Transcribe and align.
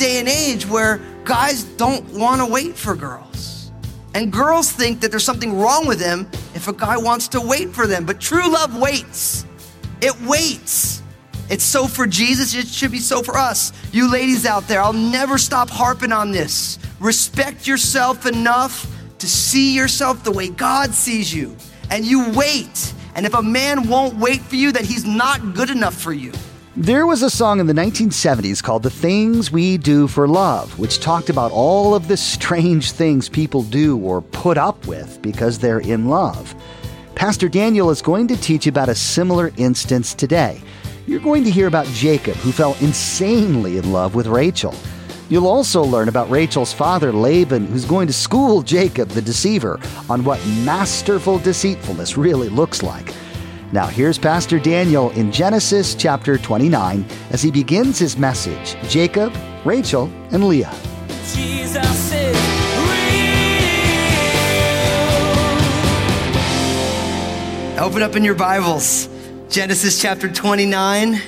day 0.00 0.18
and 0.18 0.28
age 0.30 0.66
where 0.66 0.98
guys 1.24 1.62
don't 1.62 2.02
want 2.14 2.40
to 2.40 2.46
wait 2.46 2.74
for 2.74 2.96
girls. 2.96 3.39
And 4.14 4.32
girls 4.32 4.72
think 4.72 5.00
that 5.00 5.10
there's 5.10 5.24
something 5.24 5.58
wrong 5.58 5.86
with 5.86 6.00
them 6.00 6.28
if 6.54 6.68
a 6.68 6.72
guy 6.72 6.96
wants 6.96 7.28
to 7.28 7.40
wait 7.40 7.70
for 7.70 7.86
them. 7.86 8.04
But 8.04 8.20
true 8.20 8.50
love 8.50 8.76
waits. 8.76 9.46
It 10.00 10.18
waits. 10.22 11.02
It's 11.48 11.64
so 11.64 11.86
for 11.86 12.06
Jesus, 12.06 12.54
it 12.54 12.66
should 12.68 12.92
be 12.92 12.98
so 12.98 13.22
for 13.22 13.36
us. 13.36 13.72
You 13.92 14.10
ladies 14.10 14.46
out 14.46 14.68
there, 14.68 14.80
I'll 14.80 14.92
never 14.92 15.36
stop 15.36 15.68
harping 15.68 16.12
on 16.12 16.30
this. 16.30 16.78
Respect 17.00 17.66
yourself 17.66 18.26
enough 18.26 18.86
to 19.18 19.28
see 19.28 19.74
yourself 19.74 20.22
the 20.22 20.30
way 20.30 20.48
God 20.48 20.94
sees 20.94 21.32
you. 21.34 21.56
And 21.90 22.04
you 22.04 22.30
wait. 22.30 22.94
And 23.14 23.26
if 23.26 23.34
a 23.34 23.42
man 23.42 23.88
won't 23.88 24.14
wait 24.14 24.40
for 24.42 24.54
you, 24.54 24.70
then 24.70 24.84
he's 24.84 25.04
not 25.04 25.54
good 25.54 25.70
enough 25.70 25.94
for 25.94 26.12
you. 26.12 26.32
There 26.76 27.04
was 27.04 27.24
a 27.24 27.30
song 27.30 27.58
in 27.58 27.66
the 27.66 27.72
1970s 27.72 28.62
called 28.62 28.84
The 28.84 28.90
Things 28.90 29.50
We 29.50 29.76
Do 29.76 30.06
for 30.06 30.28
Love, 30.28 30.78
which 30.78 31.00
talked 31.00 31.28
about 31.28 31.50
all 31.50 31.96
of 31.96 32.06
the 32.06 32.16
strange 32.16 32.92
things 32.92 33.28
people 33.28 33.64
do 33.64 33.98
or 33.98 34.22
put 34.22 34.56
up 34.56 34.86
with 34.86 35.20
because 35.20 35.58
they're 35.58 35.80
in 35.80 36.08
love. 36.08 36.54
Pastor 37.16 37.48
Daniel 37.48 37.90
is 37.90 38.00
going 38.00 38.28
to 38.28 38.36
teach 38.36 38.68
about 38.68 38.88
a 38.88 38.94
similar 38.94 39.50
instance 39.56 40.14
today. 40.14 40.62
You're 41.08 41.18
going 41.18 41.42
to 41.42 41.50
hear 41.50 41.66
about 41.66 41.86
Jacob, 41.86 42.36
who 42.36 42.52
fell 42.52 42.76
insanely 42.80 43.76
in 43.76 43.90
love 43.90 44.14
with 44.14 44.28
Rachel. 44.28 44.74
You'll 45.28 45.48
also 45.48 45.82
learn 45.82 46.08
about 46.08 46.30
Rachel's 46.30 46.72
father, 46.72 47.12
Laban, 47.12 47.66
who's 47.66 47.84
going 47.84 48.06
to 48.06 48.12
school 48.12 48.62
Jacob, 48.62 49.08
the 49.08 49.22
deceiver, 49.22 49.80
on 50.08 50.22
what 50.22 50.38
masterful 50.64 51.40
deceitfulness 51.40 52.16
really 52.16 52.48
looks 52.48 52.84
like. 52.84 53.12
Now, 53.72 53.86
here's 53.86 54.18
Pastor 54.18 54.58
Daniel 54.58 55.10
in 55.10 55.30
Genesis 55.30 55.94
chapter 55.94 56.36
29 56.36 57.04
as 57.30 57.40
he 57.40 57.52
begins 57.52 58.00
his 58.00 58.16
message 58.16 58.74
Jacob, 58.88 59.32
Rachel, 59.64 60.10
and 60.32 60.42
Leah. 60.48 60.74
Jesus 61.32 62.12
is 62.12 62.36
real. 67.76 67.84
Open 67.84 68.02
up 68.02 68.16
in 68.16 68.24
your 68.24 68.34
Bibles, 68.34 69.08
Genesis 69.48 70.02
chapter 70.02 70.28
29, 70.28 71.20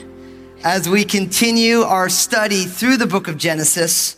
as 0.65 0.89
we 0.89 1.05
continue 1.05 1.83
our 1.83 2.09
study 2.09 2.65
through 2.65 2.97
the 2.97 3.07
book 3.07 3.29
of 3.29 3.37
Genesis. 3.37 4.17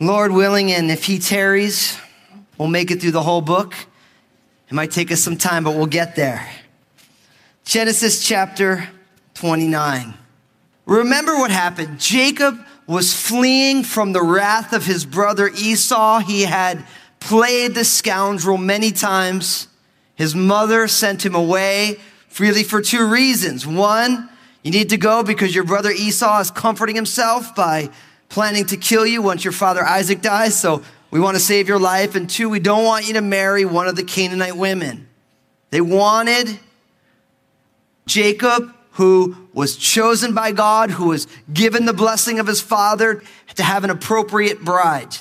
Lord 0.00 0.32
willing, 0.32 0.70
and 0.70 0.90
if 0.90 1.04
He 1.04 1.18
tarries, 1.18 1.96
we'll 2.58 2.68
make 2.68 2.90
it 2.90 3.00
through 3.00 3.12
the 3.12 3.22
whole 3.22 3.40
book. 3.40 3.74
It 4.68 4.74
might 4.74 4.90
take 4.90 5.10
us 5.10 5.22
some 5.22 5.38
time, 5.38 5.64
but 5.64 5.74
we'll 5.74 5.86
get 5.86 6.14
there. 6.14 6.46
Genesis 7.68 8.26
chapter 8.26 8.88
29. 9.34 10.14
Remember 10.86 11.36
what 11.36 11.50
happened. 11.50 12.00
Jacob 12.00 12.58
was 12.86 13.12
fleeing 13.12 13.82
from 13.82 14.14
the 14.14 14.22
wrath 14.22 14.72
of 14.72 14.86
his 14.86 15.04
brother 15.04 15.50
Esau. 15.54 16.20
He 16.20 16.44
had 16.44 16.82
played 17.20 17.74
the 17.74 17.84
scoundrel 17.84 18.56
many 18.56 18.90
times. 18.90 19.68
His 20.14 20.34
mother 20.34 20.88
sent 20.88 21.26
him 21.26 21.34
away 21.34 22.00
freely 22.28 22.62
for 22.62 22.80
two 22.80 23.06
reasons. 23.06 23.66
One, 23.66 24.30
you 24.62 24.70
need 24.70 24.88
to 24.88 24.96
go 24.96 25.22
because 25.22 25.54
your 25.54 25.64
brother 25.64 25.90
Esau 25.90 26.40
is 26.40 26.50
comforting 26.50 26.96
himself 26.96 27.54
by 27.54 27.90
planning 28.30 28.64
to 28.64 28.78
kill 28.78 29.04
you 29.04 29.20
once 29.20 29.44
your 29.44 29.52
father 29.52 29.84
Isaac 29.84 30.22
dies. 30.22 30.58
So 30.58 30.82
we 31.10 31.20
want 31.20 31.36
to 31.36 31.42
save 31.42 31.68
your 31.68 31.78
life. 31.78 32.14
And 32.14 32.30
two, 32.30 32.48
we 32.48 32.60
don't 32.60 32.84
want 32.84 33.06
you 33.08 33.12
to 33.12 33.20
marry 33.20 33.66
one 33.66 33.88
of 33.88 33.96
the 33.96 34.04
Canaanite 34.04 34.56
women. 34.56 35.06
They 35.68 35.82
wanted 35.82 36.58
Jacob, 38.08 38.74
who 38.92 39.36
was 39.52 39.76
chosen 39.76 40.34
by 40.34 40.50
God, 40.50 40.90
who 40.90 41.08
was 41.08 41.28
given 41.52 41.84
the 41.84 41.92
blessing 41.92 42.40
of 42.40 42.48
his 42.48 42.60
father 42.60 43.22
to 43.54 43.62
have 43.62 43.84
an 43.84 43.90
appropriate 43.90 44.64
bride. 44.64 45.14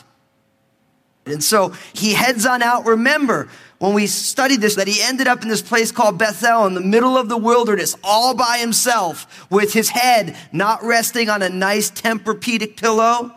And 1.28 1.44
so 1.44 1.74
he 1.94 2.14
heads 2.14 2.46
on 2.46 2.64
out. 2.64 2.86
Remember, 2.86 3.50
when 3.80 3.94
we 3.94 4.08
studied 4.08 4.62
this, 4.62 4.76
that 4.76 4.88
he 4.88 5.02
ended 5.03 5.28
up 5.28 5.44
in 5.44 5.50
this 5.50 5.62
place 5.62 5.92
called 5.92 6.18
Bethel 6.18 6.66
in 6.66 6.74
the 6.74 6.81
middle 6.81 7.18
of 7.18 7.30
the 7.30 7.38
wilderness, 7.38 7.96
all 8.03 8.34
by 8.34 8.58
himself, 8.58 9.47
with 9.52 9.74
his 9.74 9.90
head 9.90 10.36
not 10.52 10.81
resting 10.84 11.30
on 11.30 11.44
a 11.44 11.50
nice 11.50 11.92
Tempur-Pedic 11.92 12.78
pillow, 12.78 13.37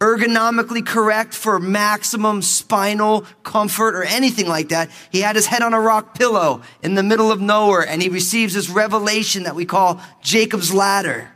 ergonomically 0.00 0.84
correct 0.84 1.34
for 1.34 1.60
maximum 1.60 2.40
spinal 2.40 3.26
comfort 3.42 3.94
or 3.94 4.02
anything 4.02 4.48
like 4.48 4.70
that. 4.70 4.90
He 5.10 5.20
had 5.20 5.36
his 5.36 5.46
head 5.46 5.62
on 5.62 5.74
a 5.74 5.80
rock 5.80 6.14
pillow 6.18 6.62
in 6.82 6.94
the 6.94 7.02
middle 7.02 7.30
of 7.30 7.40
nowhere 7.40 7.86
and 7.86 8.00
he 8.00 8.08
receives 8.08 8.54
this 8.54 8.70
revelation 8.70 9.42
that 9.42 9.54
we 9.54 9.66
call 9.66 10.00
Jacob's 10.22 10.72
ladder. 10.72 11.30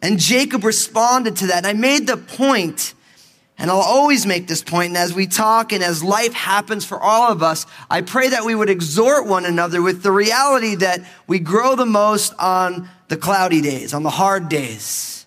And 0.00 0.20
Jacob 0.20 0.62
responded 0.62 1.36
to 1.36 1.48
that. 1.48 1.58
And 1.58 1.66
I 1.66 1.72
made 1.72 2.06
the 2.06 2.16
point, 2.16 2.94
and 3.58 3.68
I'll 3.68 3.78
always 3.78 4.24
make 4.24 4.46
this 4.46 4.62
point, 4.62 4.90
and 4.90 4.96
as 4.96 5.12
we 5.12 5.26
talk 5.26 5.72
and 5.72 5.82
as 5.82 6.04
life 6.04 6.32
happens 6.32 6.84
for 6.84 7.00
all 7.00 7.32
of 7.32 7.42
us, 7.42 7.66
I 7.90 8.02
pray 8.02 8.28
that 8.28 8.44
we 8.44 8.54
would 8.54 8.70
exhort 8.70 9.26
one 9.26 9.44
another 9.44 9.82
with 9.82 10.04
the 10.04 10.12
reality 10.12 10.76
that 10.76 11.00
we 11.26 11.40
grow 11.40 11.74
the 11.74 11.84
most 11.84 12.32
on 12.38 12.88
the 13.08 13.16
cloudy 13.16 13.60
days, 13.60 13.92
on 13.92 14.04
the 14.04 14.10
hard 14.10 14.48
days 14.48 15.17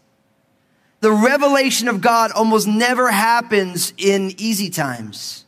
the 1.01 1.11
revelation 1.11 1.87
of 1.87 1.99
God 1.99 2.31
almost 2.31 2.67
never 2.67 3.11
happens 3.11 3.91
in 3.97 4.33
easy 4.37 4.69
times. 4.69 5.45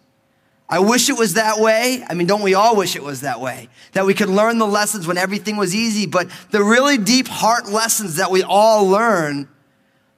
I 0.67 0.79
wish 0.79 1.09
it 1.09 1.17
was 1.17 1.35
that 1.35 1.59
way. 1.59 2.03
I 2.09 2.15
mean, 2.15 2.25
don't 2.25 2.41
we 2.41 2.55
all 2.55 2.75
wish 2.75 2.95
it 2.95 3.03
was 3.03 3.21
that 3.21 3.39
way? 3.39 3.69
That 3.91 4.07
we 4.07 4.15
could 4.15 4.29
learn 4.29 4.57
the 4.57 4.65
lessons 4.65 5.05
when 5.05 5.17
everything 5.17 5.55
was 5.55 5.75
easy, 5.75 6.07
but 6.07 6.29
the 6.49 6.63
really 6.63 6.97
deep 6.97 7.27
heart 7.27 7.69
lessons 7.69 8.15
that 8.15 8.31
we 8.31 8.41
all 8.41 8.87
learn 8.87 9.47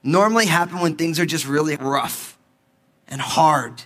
normally 0.02 0.46
happen 0.46 0.80
when 0.80 0.96
things 0.96 1.20
are 1.20 1.26
just 1.26 1.46
really 1.46 1.76
rough 1.76 2.38
and 3.08 3.20
hard. 3.20 3.84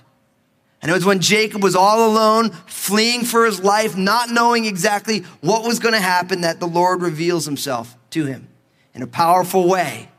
And 0.82 0.92
it 0.92 0.94
was 0.94 1.06
when 1.06 1.20
Jacob 1.20 1.64
was 1.64 1.76
all 1.76 2.08
alone, 2.08 2.52
fleeing 2.68 3.24
for 3.24 3.46
his 3.46 3.60
life, 3.60 3.98
not 3.98 4.30
knowing 4.30 4.66
exactly 4.66 5.22
what 5.42 5.64
was 5.64 5.80
going 5.80 5.94
to 5.94 6.00
happen, 6.00 6.42
that 6.42 6.60
the 6.60 6.68
Lord 6.68 7.02
reveals 7.02 7.46
himself 7.46 7.98
to 8.12 8.26
him 8.26 8.48
in 8.94 9.02
a 9.02 9.08
powerful 9.08 9.68
way. 9.68 10.10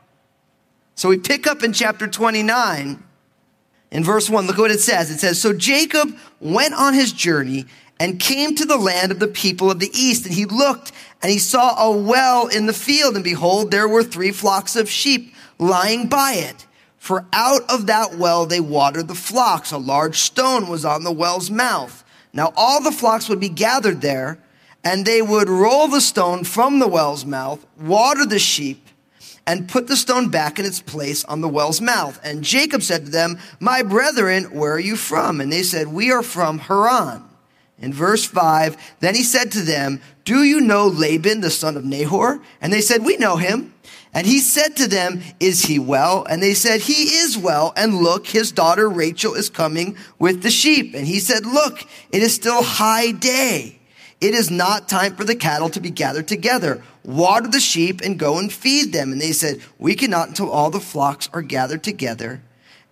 So 1.01 1.09
we 1.09 1.17
pick 1.17 1.47
up 1.47 1.63
in 1.63 1.73
chapter 1.73 2.05
29 2.05 3.01
in 3.89 4.03
verse 4.03 4.29
1. 4.29 4.45
Look 4.45 4.59
what 4.59 4.69
it 4.69 4.81
says. 4.81 5.09
It 5.09 5.17
says, 5.17 5.41
So 5.41 5.51
Jacob 5.51 6.15
went 6.39 6.75
on 6.75 6.93
his 6.93 7.11
journey 7.11 7.65
and 7.99 8.19
came 8.19 8.53
to 8.53 8.65
the 8.65 8.77
land 8.77 9.11
of 9.11 9.17
the 9.17 9.27
people 9.27 9.71
of 9.71 9.79
the 9.79 9.89
east. 9.95 10.27
And 10.27 10.35
he 10.35 10.45
looked 10.45 10.91
and 11.23 11.31
he 11.31 11.39
saw 11.39 11.83
a 11.83 11.97
well 11.97 12.45
in 12.45 12.67
the 12.67 12.71
field. 12.71 13.15
And 13.15 13.23
behold, 13.23 13.71
there 13.71 13.87
were 13.87 14.03
three 14.03 14.31
flocks 14.31 14.75
of 14.75 14.91
sheep 14.91 15.33
lying 15.57 16.07
by 16.07 16.33
it. 16.33 16.67
For 16.99 17.25
out 17.33 17.67
of 17.67 17.87
that 17.87 18.13
well 18.19 18.45
they 18.45 18.59
watered 18.59 19.07
the 19.07 19.15
flocks. 19.15 19.71
A 19.71 19.79
large 19.79 20.17
stone 20.17 20.67
was 20.67 20.85
on 20.85 21.03
the 21.03 21.11
well's 21.11 21.49
mouth. 21.49 22.03
Now 22.31 22.53
all 22.55 22.79
the 22.79 22.91
flocks 22.91 23.27
would 23.27 23.39
be 23.39 23.49
gathered 23.49 24.01
there, 24.01 24.37
and 24.83 25.03
they 25.03 25.23
would 25.23 25.49
roll 25.49 25.87
the 25.87 25.99
stone 25.99 26.43
from 26.43 26.77
the 26.77 26.87
well's 26.87 27.25
mouth, 27.25 27.65
water 27.79 28.23
the 28.23 28.37
sheep, 28.37 28.87
and 29.47 29.67
put 29.67 29.87
the 29.87 29.95
stone 29.95 30.29
back 30.29 30.59
in 30.59 30.65
its 30.65 30.81
place 30.81 31.25
on 31.25 31.41
the 31.41 31.49
well's 31.49 31.81
mouth. 31.81 32.19
And 32.23 32.43
Jacob 32.43 32.83
said 32.83 33.05
to 33.05 33.11
them, 33.11 33.39
My 33.59 33.81
brethren, 33.81 34.45
where 34.45 34.73
are 34.73 34.79
you 34.79 34.95
from? 34.95 35.41
And 35.41 35.51
they 35.51 35.63
said, 35.63 35.87
We 35.87 36.11
are 36.11 36.23
from 36.23 36.59
Haran. 36.59 37.23
In 37.79 37.93
verse 37.93 38.25
5, 38.25 38.77
then 38.99 39.15
he 39.15 39.23
said 39.23 39.51
to 39.53 39.61
them, 39.61 40.01
Do 40.23 40.43
you 40.43 40.61
know 40.61 40.87
Laban, 40.87 41.41
the 41.41 41.49
son 41.49 41.75
of 41.75 41.83
Nahor? 41.83 42.39
And 42.61 42.71
they 42.71 42.81
said, 42.81 43.03
We 43.03 43.17
know 43.17 43.37
him. 43.37 43.73
And 44.13 44.27
he 44.27 44.39
said 44.39 44.75
to 44.77 44.87
them, 44.87 45.21
Is 45.39 45.63
he 45.63 45.79
well? 45.79 46.25
And 46.29 46.43
they 46.43 46.53
said, 46.53 46.81
He 46.81 47.15
is 47.15 47.37
well. 47.37 47.73
And 47.75 47.95
look, 47.95 48.27
his 48.27 48.51
daughter 48.51 48.87
Rachel 48.87 49.33
is 49.33 49.49
coming 49.49 49.97
with 50.19 50.43
the 50.43 50.51
sheep. 50.51 50.93
And 50.93 51.07
he 51.07 51.19
said, 51.19 51.45
Look, 51.45 51.83
it 52.11 52.21
is 52.21 52.35
still 52.35 52.61
high 52.61 53.11
day. 53.11 53.80
It 54.21 54.35
is 54.35 54.51
not 54.51 54.87
time 54.87 55.15
for 55.15 55.23
the 55.23 55.35
cattle 55.35 55.69
to 55.71 55.81
be 55.81 55.89
gathered 55.89 56.27
together. 56.27 56.83
Water 57.03 57.47
the 57.47 57.59
sheep 57.59 58.01
and 58.01 58.19
go 58.19 58.37
and 58.37 58.53
feed 58.53 58.93
them. 58.93 59.11
And 59.11 59.19
they 59.19 59.31
said, 59.31 59.61
We 59.79 59.95
cannot 59.95 60.29
until 60.29 60.51
all 60.51 60.69
the 60.69 60.79
flocks 60.79 61.27
are 61.33 61.41
gathered 61.41 61.83
together. 61.83 62.43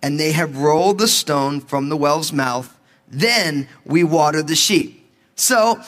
And 0.02 0.18
they 0.18 0.32
have 0.32 0.58
rolled 0.58 0.98
the 0.98 1.06
stone 1.06 1.60
from 1.60 1.88
the 1.88 1.96
well's 1.96 2.32
mouth. 2.32 2.76
Then 3.06 3.68
we 3.84 4.02
water 4.02 4.42
the 4.42 4.56
sheep. 4.56 5.08
So 5.36 5.80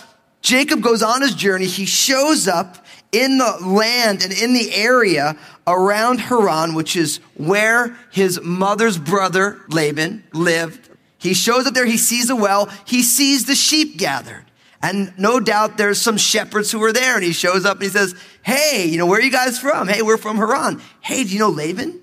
Jacob 0.43 0.81
goes 0.81 1.03
on 1.03 1.23
his 1.23 1.35
journey. 1.35 1.67
He 1.67 1.87
shows 1.87 2.47
up 2.47 2.85
in 3.11 3.39
the 3.39 3.59
land 3.63 4.23
and 4.23 4.33
in 4.33 4.53
the 4.55 4.73
area 4.75 5.37
around 5.67 6.21
Haran, 6.21 6.75
which 6.75 6.95
is 6.95 7.19
where 7.35 7.97
his 8.13 8.41
mother's 8.43 8.99
brother 8.99 9.61
Laban 9.69 10.23
lived. 10.33 10.89
He 11.19 11.35
shows 11.35 11.67
up 11.67 11.75
there. 11.75 11.87
He 11.87 11.97
sees 11.97 12.31
a 12.31 12.37
well. 12.37 12.67
He 12.85 13.03
sees 13.03 13.47
the 13.47 13.55
sheep 13.55 13.97
gathered. 13.97 14.45
And 14.83 15.17
no 15.17 15.39
doubt 15.39 15.79
there's 15.79 16.01
some 16.01 16.17
shepherds 16.17 16.73
who 16.73 16.83
are 16.83 16.93
there. 16.93 17.15
And 17.15 17.25
he 17.25 17.33
shows 17.33 17.65
up 17.65 17.77
and 17.77 17.85
he 17.85 17.89
says, 17.89 18.15
Hey, 18.43 18.87
you 18.87 18.99
know, 18.99 19.07
where 19.07 19.21
are 19.21 19.23
you 19.23 19.31
guys 19.31 19.59
from? 19.59 19.87
Hey, 19.89 20.03
we're 20.03 20.17
from 20.17 20.37
Haran. 20.37 20.83
Hey, 21.01 21.23
do 21.23 21.31
you 21.31 21.39
know 21.39 21.51
Laban? 21.51 22.01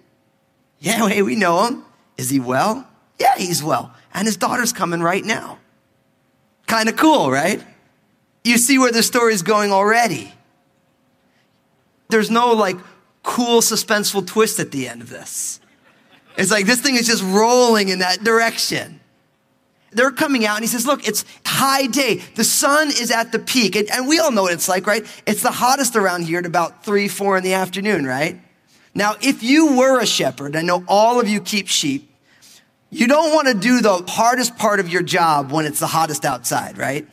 Yeah, 0.80 1.10
hey, 1.10 1.22
we 1.22 1.36
know 1.36 1.66
him. 1.66 1.84
Is 2.18 2.30
he 2.30 2.40
well? 2.40 2.88
Yeah, 3.20 3.36
he's 3.38 3.62
well. 3.62 3.94
And 4.14 4.26
his 4.26 4.38
daughter's 4.38 4.74
coming 4.74 5.02
right 5.02 5.24
now. 5.24 5.60
Kind 6.68 6.88
of 6.88 6.96
cool, 6.96 7.30
right? 7.30 7.64
You 8.44 8.58
see 8.58 8.78
where 8.78 8.92
the 8.92 9.04
story's 9.04 9.42
going 9.42 9.72
already. 9.72 10.34
There's 12.08 12.32
no 12.32 12.54
like 12.54 12.78
cool, 13.24 13.62
suspenseful 13.62 14.26
twist 14.26 14.60
at 14.60 14.72
the 14.72 14.88
end 14.88 15.02
of 15.02 15.10
this. 15.10 15.60
It's 16.38 16.52
like 16.52 16.66
this 16.66 16.80
thing 16.80 16.96
is 16.96 17.06
just 17.06 17.24
rolling 17.24 17.90
in 17.90 18.00
that 18.00 18.24
direction. 18.24 18.99
They're 19.92 20.12
coming 20.12 20.46
out 20.46 20.56
and 20.56 20.64
he 20.64 20.68
says, 20.68 20.86
Look, 20.86 21.08
it's 21.08 21.26
high 21.46 21.88
day. 21.88 22.22
The 22.36 22.44
sun 22.44 22.90
is 22.90 23.12
at 23.12 23.32
the 23.32 23.40
peak. 23.40 23.76
And, 23.76 23.90
and, 23.90 24.08
we 24.08 24.20
all 24.20 24.32
know 24.32 24.44
what 24.44 24.54
it's 24.54 24.70
like, 24.70 24.86
right? 24.86 25.06
It's 25.26 25.42
the 25.42 25.52
hottest 25.52 25.96
around 25.96 26.24
here 26.24 26.40
at 26.40 26.46
about 26.46 26.84
three, 26.84 27.08
four 27.08 27.38
in 27.38 27.44
the 27.44 27.54
afternoon, 27.54 28.06
right? 28.06 28.40
Now, 28.94 29.16
if 29.22 29.44
you 29.44 29.78
were 29.78 30.00
a 30.00 30.06
shepherd, 30.06 30.56
I 30.56 30.62
know 30.62 30.84
all 30.88 31.20
of 31.20 31.28
you 31.28 31.42
keep 31.42 31.68
sheep, 31.68 32.12
you 32.92 33.08
don't 33.08 33.34
want 33.34 33.48
to 33.48 33.54
do 33.54 33.82
the 33.82 34.04
hardest 34.08 34.58
part 34.58 34.80
of 34.80 34.90
your 34.90 35.04
job 35.04 35.52
when 35.52 35.66
it's 35.66 35.80
the 35.80 35.88
hottest 35.88 36.26
outside, 36.26 36.78
right? 36.78 37.08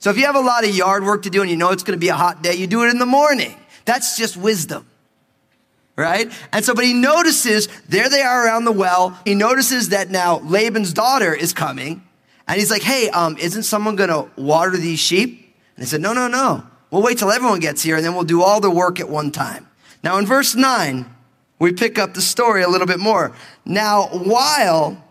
So 0.00 0.10
if 0.10 0.16
you 0.16 0.26
have 0.26 0.36
a 0.36 0.40
lot 0.40 0.64
of 0.64 0.74
yard 0.74 1.04
work 1.04 1.22
to 1.22 1.30
do 1.30 1.40
and 1.42 1.50
you 1.50 1.56
know 1.56 1.70
it's 1.70 1.82
going 1.82 1.96
to 1.96 2.00
be 2.00 2.08
a 2.08 2.14
hot 2.14 2.42
day, 2.42 2.54
you 2.54 2.66
do 2.66 2.84
it 2.84 2.90
in 2.90 2.98
the 2.98 3.06
morning. 3.06 3.54
That's 3.84 4.16
just 4.16 4.36
wisdom 4.36 4.86
right? 5.98 6.32
And 6.52 6.64
so, 6.64 6.74
but 6.74 6.84
he 6.84 6.94
notices 6.94 7.68
there 7.88 8.08
they 8.08 8.22
are 8.22 8.46
around 8.46 8.64
the 8.64 8.72
well. 8.72 9.18
He 9.24 9.34
notices 9.34 9.88
that 9.88 10.10
now 10.10 10.38
Laban's 10.38 10.92
daughter 10.92 11.34
is 11.34 11.52
coming. 11.52 12.04
And 12.46 12.58
he's 12.58 12.70
like, 12.70 12.82
hey, 12.82 13.10
um, 13.10 13.36
isn't 13.36 13.64
someone 13.64 13.96
going 13.96 14.08
to 14.08 14.30
water 14.40 14.76
these 14.76 15.00
sheep? 15.00 15.54
And 15.76 15.82
they 15.82 15.86
said, 15.86 16.00
no, 16.00 16.12
no, 16.14 16.28
no. 16.28 16.64
We'll 16.90 17.02
wait 17.02 17.18
till 17.18 17.30
everyone 17.30 17.58
gets 17.58 17.82
here 17.82 17.96
and 17.96 18.04
then 18.04 18.14
we'll 18.14 18.24
do 18.24 18.42
all 18.42 18.60
the 18.60 18.70
work 18.70 19.00
at 19.00 19.10
one 19.10 19.30
time. 19.30 19.66
Now, 20.02 20.16
in 20.18 20.24
verse 20.24 20.54
9, 20.54 21.04
we 21.58 21.72
pick 21.72 21.98
up 21.98 22.14
the 22.14 22.22
story 22.22 22.62
a 22.62 22.68
little 22.68 22.86
bit 22.86 23.00
more. 23.00 23.34
Now, 23.66 24.06
while 24.06 25.04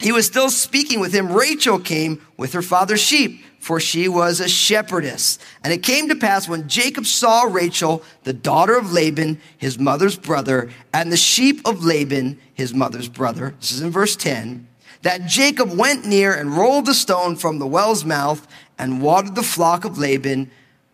he 0.00 0.10
was 0.10 0.26
still 0.26 0.50
speaking 0.50 0.98
with 0.98 1.14
him, 1.14 1.32
Rachel 1.32 1.78
came 1.78 2.20
with 2.36 2.52
her 2.52 2.62
father's 2.62 3.00
sheep 3.00 3.42
for 3.62 3.78
she 3.78 4.08
was 4.08 4.40
a 4.40 4.48
shepherdess. 4.48 5.38
And 5.62 5.72
it 5.72 5.84
came 5.84 6.08
to 6.08 6.16
pass 6.16 6.48
when 6.48 6.68
Jacob 6.68 7.06
saw 7.06 7.44
Rachel, 7.44 8.02
the 8.24 8.32
daughter 8.32 8.76
of 8.76 8.92
Laban, 8.92 9.40
his 9.56 9.78
mother's 9.78 10.16
brother, 10.18 10.68
and 10.92 11.12
the 11.12 11.16
sheep 11.16 11.60
of 11.64 11.84
Laban, 11.84 12.40
his 12.52 12.74
mother's 12.74 13.08
brother, 13.08 13.54
this 13.60 13.70
is 13.70 13.80
in 13.80 13.92
verse 13.92 14.16
10, 14.16 14.66
that 15.02 15.28
Jacob 15.28 15.78
went 15.78 16.04
near 16.04 16.34
and 16.34 16.56
rolled 16.56 16.86
the 16.86 16.92
stone 16.92 17.36
from 17.36 17.60
the 17.60 17.66
well's 17.66 18.04
mouth 18.04 18.48
and 18.78 19.00
watered 19.00 19.36
the 19.36 19.44
flock 19.44 19.84
of 19.84 19.96
Laban, 19.96 20.50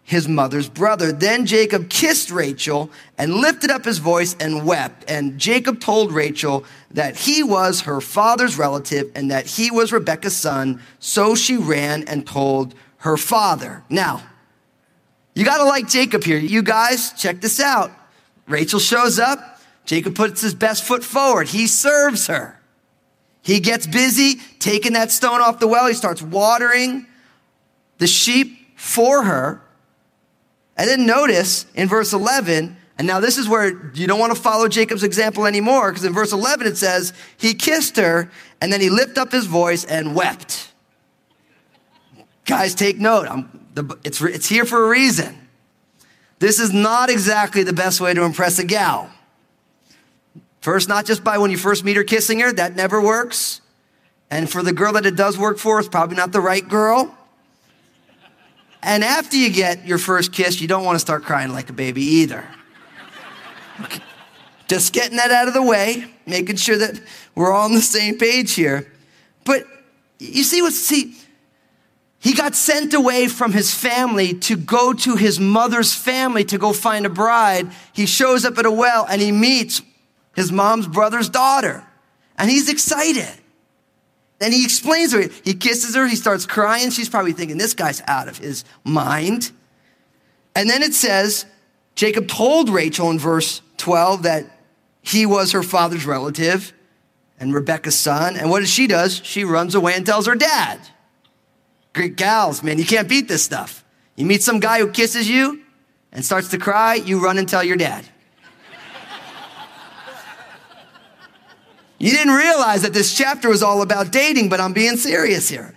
his 0.08 0.26
mother's 0.26 0.70
brother. 0.70 1.12
Then 1.12 1.44
Jacob 1.44 1.90
kissed 1.90 2.30
Rachel 2.30 2.90
and 3.18 3.34
lifted 3.34 3.70
up 3.70 3.84
his 3.84 3.98
voice 3.98 4.34
and 4.40 4.64
wept. 4.64 5.04
And 5.06 5.38
Jacob 5.38 5.80
told 5.80 6.12
Rachel 6.12 6.64
that 6.92 7.14
he 7.14 7.42
was 7.42 7.82
her 7.82 8.00
father's 8.00 8.56
relative 8.56 9.12
and 9.14 9.30
that 9.30 9.44
he 9.44 9.70
was 9.70 9.92
Rebekah's 9.92 10.34
son. 10.34 10.80
So 10.98 11.34
she 11.34 11.58
ran 11.58 12.04
and 12.04 12.26
told 12.26 12.74
her 13.00 13.18
father. 13.18 13.84
Now, 13.90 14.22
you 15.34 15.44
gotta 15.44 15.64
like 15.64 15.90
Jacob 15.90 16.24
here. 16.24 16.38
You 16.38 16.62
guys, 16.62 17.12
check 17.12 17.42
this 17.42 17.60
out. 17.60 17.92
Rachel 18.46 18.80
shows 18.80 19.18
up. 19.18 19.60
Jacob 19.84 20.14
puts 20.14 20.40
his 20.40 20.54
best 20.54 20.84
foot 20.84 21.04
forward. 21.04 21.48
He 21.48 21.66
serves 21.66 22.28
her. 22.28 22.58
He 23.42 23.60
gets 23.60 23.86
busy 23.86 24.36
taking 24.58 24.94
that 24.94 25.10
stone 25.10 25.42
off 25.42 25.58
the 25.58 25.68
well. 25.68 25.86
He 25.86 25.92
starts 25.92 26.22
watering 26.22 27.06
the 27.98 28.06
sheep 28.06 28.74
for 28.74 29.24
her. 29.24 29.60
And 30.78 30.88
then 30.88 31.06
notice 31.06 31.66
in 31.74 31.88
verse 31.88 32.12
11, 32.12 32.76
and 32.98 33.06
now 33.06 33.18
this 33.18 33.36
is 33.36 33.48
where 33.48 33.90
you 33.94 34.06
don't 34.06 34.20
want 34.20 34.34
to 34.34 34.40
follow 34.40 34.68
Jacob's 34.68 35.02
example 35.02 35.44
anymore, 35.44 35.90
because 35.90 36.04
in 36.04 36.14
verse 36.14 36.32
11 36.32 36.68
it 36.68 36.78
says, 36.78 37.12
he 37.36 37.52
kissed 37.52 37.96
her, 37.96 38.30
and 38.60 38.72
then 38.72 38.80
he 38.80 38.88
lifted 38.88 39.18
up 39.18 39.32
his 39.32 39.46
voice 39.46 39.84
and 39.84 40.14
wept. 40.14 40.72
Guys, 42.46 42.76
take 42.76 42.98
note. 42.98 43.26
The, 43.74 43.98
it's, 44.04 44.22
it's 44.22 44.48
here 44.48 44.64
for 44.64 44.86
a 44.86 44.88
reason. 44.88 45.48
This 46.38 46.60
is 46.60 46.72
not 46.72 47.10
exactly 47.10 47.64
the 47.64 47.72
best 47.72 48.00
way 48.00 48.14
to 48.14 48.22
impress 48.22 48.60
a 48.60 48.64
gal. 48.64 49.10
First, 50.60 50.88
not 50.88 51.06
just 51.06 51.24
by 51.24 51.38
when 51.38 51.50
you 51.50 51.56
first 51.56 51.84
meet 51.84 51.96
her 51.96 52.04
kissing 52.04 52.38
her, 52.40 52.52
that 52.52 52.76
never 52.76 53.00
works. 53.00 53.60
And 54.30 54.48
for 54.48 54.62
the 54.62 54.72
girl 54.72 54.92
that 54.92 55.06
it 55.06 55.16
does 55.16 55.36
work 55.36 55.58
for, 55.58 55.80
it's 55.80 55.88
probably 55.88 56.16
not 56.16 56.30
the 56.30 56.40
right 56.40 56.66
girl. 56.66 57.17
And 58.82 59.02
after 59.02 59.36
you 59.36 59.50
get 59.50 59.86
your 59.86 59.98
first 59.98 60.32
kiss, 60.32 60.60
you 60.60 60.68
don't 60.68 60.84
want 60.84 60.96
to 60.96 61.00
start 61.00 61.24
crying 61.24 61.52
like 61.52 61.68
a 61.70 61.72
baby 61.72 62.02
either. 62.02 62.44
Okay. 63.80 64.02
Just 64.68 64.92
getting 64.92 65.16
that 65.16 65.30
out 65.30 65.48
of 65.48 65.54
the 65.54 65.62
way, 65.62 66.04
making 66.26 66.56
sure 66.56 66.76
that 66.76 67.00
we're 67.34 67.52
all 67.52 67.64
on 67.64 67.74
the 67.74 67.80
same 67.80 68.18
page 68.18 68.54
here. 68.54 68.90
But 69.44 69.64
you 70.18 70.42
see 70.42 70.62
what, 70.62 70.72
see, 70.72 71.16
he 72.20 72.34
got 72.34 72.54
sent 72.54 72.94
away 72.94 73.28
from 73.28 73.52
his 73.52 73.72
family 73.72 74.34
to 74.34 74.56
go 74.56 74.92
to 74.92 75.16
his 75.16 75.38
mother's 75.38 75.94
family 75.94 76.44
to 76.44 76.58
go 76.58 76.72
find 76.72 77.06
a 77.06 77.08
bride. 77.08 77.70
He 77.92 78.06
shows 78.06 78.44
up 78.44 78.58
at 78.58 78.66
a 78.66 78.70
well 78.70 79.06
and 79.08 79.20
he 79.20 79.32
meets 79.32 79.80
his 80.34 80.52
mom's 80.52 80.86
brother's 80.86 81.28
daughter. 81.28 81.84
And 82.36 82.50
he's 82.50 82.68
excited. 82.68 83.32
And 84.40 84.54
he 84.54 84.64
explains 84.64 85.12
her. 85.12 85.22
He 85.44 85.54
kisses 85.54 85.94
her. 85.96 86.06
He 86.06 86.16
starts 86.16 86.46
crying. 86.46 86.90
She's 86.90 87.08
probably 87.08 87.32
thinking, 87.32 87.58
this 87.58 87.74
guy's 87.74 88.02
out 88.06 88.28
of 88.28 88.38
his 88.38 88.64
mind. 88.84 89.50
And 90.54 90.70
then 90.70 90.82
it 90.82 90.94
says, 90.94 91.46
Jacob 91.94 92.28
told 92.28 92.68
Rachel 92.70 93.10
in 93.10 93.18
verse 93.18 93.62
12 93.78 94.22
that 94.22 94.44
he 95.02 95.26
was 95.26 95.52
her 95.52 95.62
father's 95.62 96.06
relative 96.06 96.72
and 97.40 97.54
Rebecca's 97.54 97.98
son. 97.98 98.36
And 98.36 98.50
what 98.50 98.60
does 98.60 98.70
she 98.70 98.86
does? 98.86 99.20
She 99.24 99.44
runs 99.44 99.74
away 99.74 99.94
and 99.94 100.04
tells 100.04 100.26
her 100.26 100.34
dad. 100.34 100.80
Great 101.92 102.16
gals, 102.16 102.62
man, 102.62 102.78
you 102.78 102.84
can't 102.84 103.08
beat 103.08 103.28
this 103.28 103.42
stuff. 103.42 103.84
You 104.16 104.26
meet 104.26 104.42
some 104.42 104.60
guy 104.60 104.80
who 104.80 104.90
kisses 104.90 105.28
you 105.28 105.62
and 106.12 106.24
starts 106.24 106.48
to 106.48 106.58
cry, 106.58 106.94
you 106.94 107.22
run 107.22 107.38
and 107.38 107.48
tell 107.48 107.64
your 107.64 107.76
dad. 107.76 108.04
You 111.98 112.12
didn't 112.12 112.34
realize 112.34 112.82
that 112.82 112.92
this 112.92 113.16
chapter 113.16 113.48
was 113.48 113.62
all 113.62 113.82
about 113.82 114.12
dating, 114.12 114.48
but 114.48 114.60
I'm 114.60 114.72
being 114.72 114.96
serious 114.96 115.48
here. 115.48 115.74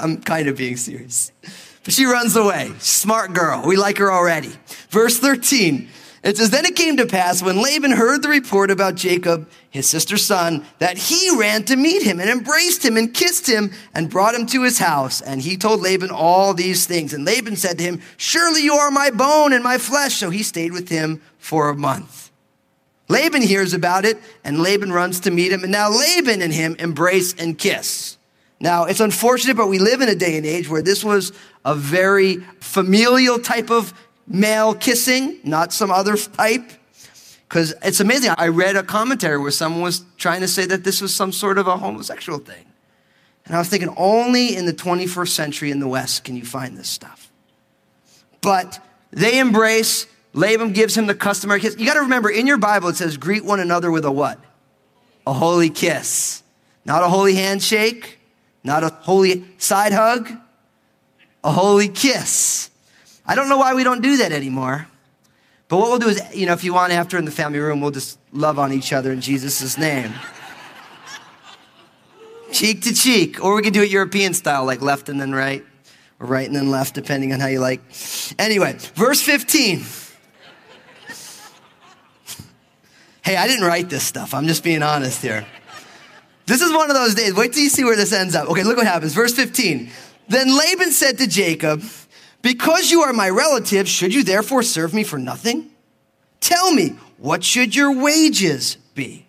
I'm 0.00 0.22
kind 0.22 0.48
of 0.48 0.56
being 0.56 0.76
serious. 0.76 1.32
But 1.84 1.92
she 1.92 2.06
runs 2.06 2.34
away. 2.34 2.72
Smart 2.78 3.34
girl. 3.34 3.62
We 3.64 3.76
like 3.76 3.98
her 3.98 4.10
already. 4.10 4.52
Verse 4.88 5.18
13. 5.18 5.88
It 6.22 6.38
says, 6.38 6.48
Then 6.48 6.64
it 6.64 6.74
came 6.74 6.96
to 6.96 7.06
pass 7.06 7.42
when 7.42 7.62
Laban 7.62 7.90
heard 7.90 8.22
the 8.22 8.30
report 8.30 8.70
about 8.70 8.94
Jacob, 8.94 9.46
his 9.68 9.86
sister's 9.86 10.24
son, 10.24 10.64
that 10.78 10.96
he 10.96 11.36
ran 11.36 11.64
to 11.64 11.76
meet 11.76 12.02
him 12.02 12.18
and 12.18 12.30
embraced 12.30 12.82
him 12.82 12.96
and 12.96 13.12
kissed 13.12 13.46
him 13.46 13.70
and 13.94 14.08
brought 14.08 14.34
him 14.34 14.46
to 14.46 14.62
his 14.62 14.78
house. 14.78 15.20
And 15.20 15.42
he 15.42 15.58
told 15.58 15.82
Laban 15.82 16.10
all 16.10 16.54
these 16.54 16.86
things. 16.86 17.12
And 17.12 17.26
Laban 17.26 17.56
said 17.56 17.76
to 17.76 17.84
him, 17.84 18.00
Surely 18.16 18.62
you 18.62 18.72
are 18.72 18.90
my 18.90 19.10
bone 19.10 19.52
and 19.52 19.62
my 19.62 19.76
flesh. 19.76 20.14
So 20.14 20.30
he 20.30 20.42
stayed 20.42 20.72
with 20.72 20.88
him 20.88 21.20
for 21.36 21.68
a 21.68 21.76
month. 21.76 22.23
Laban 23.08 23.42
hears 23.42 23.74
about 23.74 24.04
it, 24.04 24.18
and 24.44 24.62
Laban 24.62 24.92
runs 24.92 25.20
to 25.20 25.30
meet 25.30 25.52
him. 25.52 25.62
And 25.62 25.72
now 25.72 25.90
Laban 25.90 26.40
and 26.40 26.52
him 26.52 26.76
embrace 26.78 27.34
and 27.34 27.58
kiss. 27.58 28.16
Now, 28.60 28.84
it's 28.84 29.00
unfortunate, 29.00 29.56
but 29.56 29.68
we 29.68 29.78
live 29.78 30.00
in 30.00 30.08
a 30.08 30.14
day 30.14 30.36
and 30.36 30.46
age 30.46 30.68
where 30.68 30.80
this 30.80 31.04
was 31.04 31.32
a 31.64 31.74
very 31.74 32.36
familial 32.60 33.38
type 33.38 33.70
of 33.70 33.92
male 34.26 34.74
kissing, 34.74 35.38
not 35.44 35.72
some 35.72 35.90
other 35.90 36.16
type. 36.16 36.70
Because 37.46 37.74
it's 37.82 38.00
amazing. 38.00 38.32
I 38.38 38.48
read 38.48 38.76
a 38.76 38.82
commentary 38.82 39.38
where 39.38 39.50
someone 39.50 39.82
was 39.82 40.04
trying 40.16 40.40
to 40.40 40.48
say 40.48 40.64
that 40.66 40.82
this 40.82 41.00
was 41.00 41.14
some 41.14 41.30
sort 41.30 41.58
of 41.58 41.66
a 41.66 41.76
homosexual 41.76 42.38
thing. 42.38 42.64
And 43.44 43.54
I 43.54 43.58
was 43.58 43.68
thinking, 43.68 43.92
only 43.96 44.56
in 44.56 44.64
the 44.64 44.72
21st 44.72 45.28
century 45.28 45.70
in 45.70 45.78
the 45.78 45.88
West 45.88 46.24
can 46.24 46.34
you 46.36 46.44
find 46.44 46.78
this 46.78 46.88
stuff. 46.88 47.30
But 48.40 48.82
they 49.10 49.38
embrace, 49.38 50.06
Laban 50.34 50.72
gives 50.72 50.96
him 50.96 51.06
the 51.06 51.14
customary 51.14 51.60
kiss. 51.60 51.76
You 51.78 51.86
got 51.86 51.94
to 51.94 52.00
remember, 52.00 52.28
in 52.28 52.46
your 52.46 52.58
Bible, 52.58 52.88
it 52.88 52.96
says, 52.96 53.16
greet 53.16 53.44
one 53.44 53.60
another 53.60 53.90
with 53.90 54.04
a 54.04 54.10
what? 54.10 54.38
A 55.26 55.32
holy 55.32 55.70
kiss. 55.70 56.42
Not 56.84 57.02
a 57.02 57.08
holy 57.08 57.36
handshake, 57.36 58.18
not 58.62 58.82
a 58.82 58.88
holy 58.88 59.44
side 59.58 59.92
hug, 59.92 60.30
a 61.42 61.52
holy 61.52 61.88
kiss. 61.88 62.68
I 63.24 63.36
don't 63.36 63.48
know 63.48 63.56
why 63.56 63.74
we 63.74 63.84
don't 63.84 64.02
do 64.02 64.18
that 64.18 64.32
anymore. 64.32 64.88
But 65.68 65.78
what 65.78 65.88
we'll 65.88 65.98
do 65.98 66.08
is, 66.08 66.20
you 66.34 66.46
know, 66.46 66.52
if 66.52 66.62
you 66.62 66.74
want 66.74 66.92
after 66.92 67.16
in 67.16 67.24
the 67.24 67.30
family 67.30 67.58
room, 67.58 67.80
we'll 67.80 67.90
just 67.90 68.18
love 68.32 68.58
on 68.58 68.72
each 68.72 68.92
other 68.92 69.12
in 69.12 69.20
Jesus' 69.20 69.78
name. 69.78 70.12
cheek 72.52 72.82
to 72.82 72.92
cheek. 72.92 73.42
Or 73.42 73.54
we 73.54 73.62
can 73.62 73.72
do 73.72 73.82
it 73.82 73.90
European 73.90 74.34
style, 74.34 74.66
like 74.66 74.82
left 74.82 75.08
and 75.08 75.18
then 75.18 75.32
right, 75.32 75.64
or 76.20 76.26
right 76.26 76.46
and 76.46 76.54
then 76.54 76.70
left, 76.70 76.94
depending 76.94 77.32
on 77.32 77.40
how 77.40 77.46
you 77.46 77.60
like. 77.60 77.80
Anyway, 78.38 78.76
verse 78.94 79.22
15. 79.22 79.84
Hey, 83.24 83.36
I 83.36 83.46
didn't 83.46 83.64
write 83.64 83.88
this 83.88 84.02
stuff. 84.02 84.34
I'm 84.34 84.46
just 84.46 84.62
being 84.62 84.82
honest 84.82 85.22
here. 85.22 85.46
This 86.44 86.60
is 86.60 86.70
one 86.70 86.90
of 86.90 86.94
those 86.96 87.14
days. 87.14 87.34
Wait 87.34 87.54
till 87.54 87.62
you 87.62 87.70
see 87.70 87.82
where 87.82 87.96
this 87.96 88.12
ends 88.12 88.34
up. 88.34 88.50
Okay, 88.50 88.64
look 88.64 88.76
what 88.76 88.86
happens. 88.86 89.14
Verse 89.14 89.32
15. 89.32 89.90
Then 90.28 90.56
Laban 90.56 90.90
said 90.90 91.16
to 91.18 91.26
Jacob, 91.26 91.82
Because 92.42 92.90
you 92.90 93.00
are 93.00 93.14
my 93.14 93.30
relative, 93.30 93.88
should 93.88 94.12
you 94.12 94.24
therefore 94.24 94.62
serve 94.62 94.92
me 94.92 95.04
for 95.04 95.18
nothing? 95.18 95.70
Tell 96.40 96.74
me, 96.74 96.96
what 97.16 97.42
should 97.42 97.74
your 97.74 97.98
wages 97.98 98.76
be? 98.94 99.24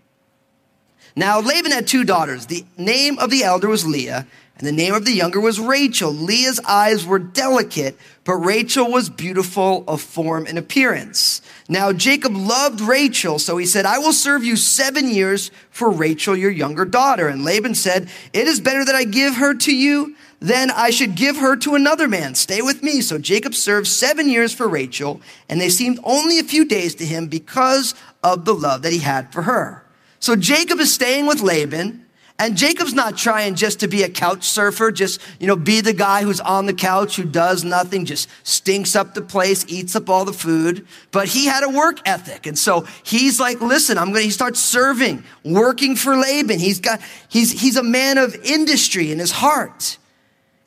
Now 1.15 1.39
Laban 1.39 1.71
had 1.71 1.87
two 1.87 2.03
daughters. 2.03 2.47
The 2.47 2.65
name 2.77 3.17
of 3.17 3.29
the 3.29 3.43
elder 3.43 3.69
was 3.69 3.87
Leah, 3.87 4.27
and 4.57 4.67
the 4.67 4.73
name 4.73 4.93
of 4.93 5.05
the 5.05 5.13
younger 5.13 5.39
was 5.39 5.57
Rachel. 5.57 6.11
Leah's 6.11 6.59
eyes 6.67 7.05
were 7.05 7.19
delicate, 7.19 7.97
but 8.25 8.35
Rachel 8.35 8.91
was 8.91 9.09
beautiful 9.09 9.85
of 9.87 10.01
form 10.01 10.45
and 10.45 10.57
appearance. 10.57 11.41
Now 11.67 11.91
Jacob 11.91 12.35
loved 12.35 12.79
Rachel, 12.79 13.39
so 13.39 13.57
he 13.57 13.65
said, 13.65 13.85
I 13.85 13.97
will 13.97 14.13
serve 14.13 14.43
you 14.43 14.55
seven 14.55 15.09
years 15.09 15.49
for 15.71 15.89
Rachel, 15.89 16.35
your 16.35 16.51
younger 16.51 16.85
daughter. 16.85 17.27
And 17.27 17.43
Laban 17.43 17.73
said, 17.73 18.07
It 18.33 18.47
is 18.47 18.59
better 18.59 18.85
that 18.85 18.93
I 18.93 19.03
give 19.03 19.35
her 19.35 19.55
to 19.55 19.75
you 19.75 20.15
than 20.39 20.69
I 20.69 20.91
should 20.91 21.15
give 21.15 21.37
her 21.37 21.55
to 21.57 21.73
another 21.73 22.07
man. 22.07 22.35
Stay 22.35 22.61
with 22.61 22.83
me. 22.83 23.01
So 23.01 23.17
Jacob 23.17 23.55
served 23.55 23.87
seven 23.87 24.29
years 24.29 24.53
for 24.53 24.67
Rachel, 24.67 25.21
and 25.49 25.59
they 25.59 25.69
seemed 25.69 25.99
only 26.03 26.37
a 26.37 26.43
few 26.43 26.65
days 26.65 26.93
to 26.95 27.05
him 27.05 27.27
because 27.27 27.95
of 28.23 28.45
the 28.45 28.53
love 28.53 28.83
that 28.83 28.93
he 28.93 28.99
had 28.99 29.33
for 29.33 29.43
her. 29.43 29.83
So 30.19 30.35
Jacob 30.35 30.79
is 30.79 30.93
staying 30.93 31.25
with 31.25 31.41
Laban. 31.41 32.04
And 32.37 32.57
Jacob's 32.57 32.93
not 32.93 33.15
trying 33.15 33.55
just 33.55 33.79
to 33.79 33.87
be 33.87 34.03
a 34.03 34.09
couch 34.09 34.43
surfer, 34.43 34.91
just, 34.91 35.21
you 35.39 35.47
know, 35.47 35.55
be 35.55 35.79
the 35.79 35.93
guy 35.93 36.23
who's 36.23 36.41
on 36.41 36.65
the 36.65 36.73
couch, 36.73 37.15
who 37.15 37.23
does 37.23 37.63
nothing, 37.63 38.03
just 38.03 38.27
stinks 38.43 38.93
up 38.93 39.13
the 39.13 39.21
place, 39.21 39.63
eats 39.69 39.95
up 39.95 40.09
all 40.09 40.25
the 40.25 40.33
food. 40.33 40.85
But 41.11 41.29
he 41.29 41.45
had 41.45 41.63
a 41.63 41.69
work 41.69 41.99
ethic. 42.05 42.45
And 42.45 42.59
so 42.59 42.85
he's 43.03 43.39
like, 43.39 43.61
listen, 43.61 43.97
I'm 43.97 44.07
going 44.07 44.19
to, 44.19 44.23
he 44.23 44.31
starts 44.31 44.59
serving, 44.59 45.23
working 45.45 45.95
for 45.95 46.17
Laban. 46.17 46.59
He's 46.59 46.81
got, 46.81 46.99
he's, 47.29 47.61
he's 47.61 47.77
a 47.77 47.83
man 47.83 48.17
of 48.17 48.35
industry 48.43 49.13
in 49.13 49.19
his 49.19 49.31
heart. 49.31 49.97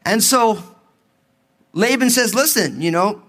And 0.06 0.22
so 0.22 0.62
Laban 1.74 2.08
says, 2.08 2.34
listen, 2.34 2.80
you 2.80 2.90
know, 2.90 3.20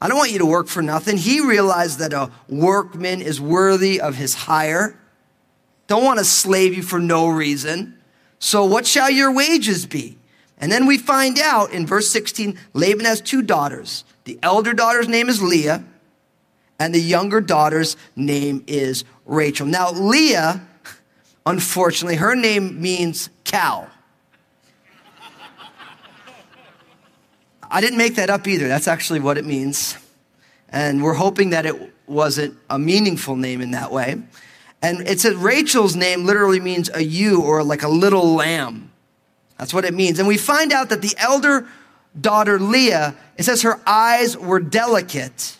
I 0.00 0.08
don't 0.08 0.18
want 0.18 0.32
you 0.32 0.40
to 0.40 0.46
work 0.46 0.66
for 0.66 0.82
nothing. 0.82 1.16
He 1.16 1.40
realized 1.40 2.00
that 2.00 2.12
a 2.12 2.32
workman 2.48 3.22
is 3.22 3.40
worthy 3.40 4.00
of 4.00 4.16
his 4.16 4.34
hire. 4.34 4.98
Don't 5.86 6.04
want 6.04 6.18
to 6.18 6.24
slave 6.24 6.74
you 6.74 6.82
for 6.82 6.98
no 6.98 7.28
reason. 7.28 7.98
So 8.38 8.64
what 8.64 8.86
shall 8.86 9.10
your 9.10 9.32
wages 9.32 9.86
be? 9.86 10.18
And 10.58 10.70
then 10.70 10.86
we 10.86 10.98
find 10.98 11.38
out 11.38 11.72
in 11.72 11.86
verse 11.86 12.10
16, 12.10 12.58
Laban 12.72 13.04
has 13.04 13.20
two 13.20 13.42
daughters. 13.42 14.04
The 14.24 14.38
elder 14.42 14.72
daughter's 14.72 15.08
name 15.08 15.28
is 15.28 15.42
Leah, 15.42 15.84
and 16.78 16.94
the 16.94 17.00
younger 17.00 17.40
daughter's 17.40 17.96
name 18.16 18.64
is 18.66 19.04
Rachel. 19.26 19.66
Now, 19.66 19.90
Leah, 19.90 20.66
unfortunately, 21.44 22.16
her 22.16 22.34
name 22.34 22.80
means 22.80 23.28
cow. 23.44 23.88
I 27.70 27.80
didn't 27.80 27.98
make 27.98 28.14
that 28.16 28.30
up 28.30 28.46
either. 28.46 28.68
That's 28.68 28.88
actually 28.88 29.20
what 29.20 29.36
it 29.36 29.44
means. 29.44 29.96
And 30.68 31.02
we're 31.02 31.14
hoping 31.14 31.50
that 31.50 31.66
it 31.66 31.92
wasn't 32.06 32.56
a 32.70 32.78
meaningful 32.78 33.36
name 33.36 33.60
in 33.60 33.72
that 33.72 33.90
way. 33.90 34.22
And 34.84 35.08
it 35.08 35.18
says 35.18 35.34
Rachel's 35.34 35.96
name 35.96 36.26
literally 36.26 36.60
means 36.60 36.90
a 36.92 37.02
ewe 37.02 37.40
or 37.40 37.64
like 37.64 37.82
a 37.82 37.88
little 37.88 38.34
lamb. 38.34 38.92
That's 39.56 39.72
what 39.72 39.86
it 39.86 39.94
means. 39.94 40.18
And 40.18 40.28
we 40.28 40.36
find 40.36 40.74
out 40.74 40.90
that 40.90 41.00
the 41.00 41.14
elder 41.16 41.66
daughter 42.20 42.58
Leah, 42.58 43.16
it 43.38 43.44
says 43.44 43.62
her 43.62 43.80
eyes 43.86 44.36
were 44.36 44.60
delicate. 44.60 45.56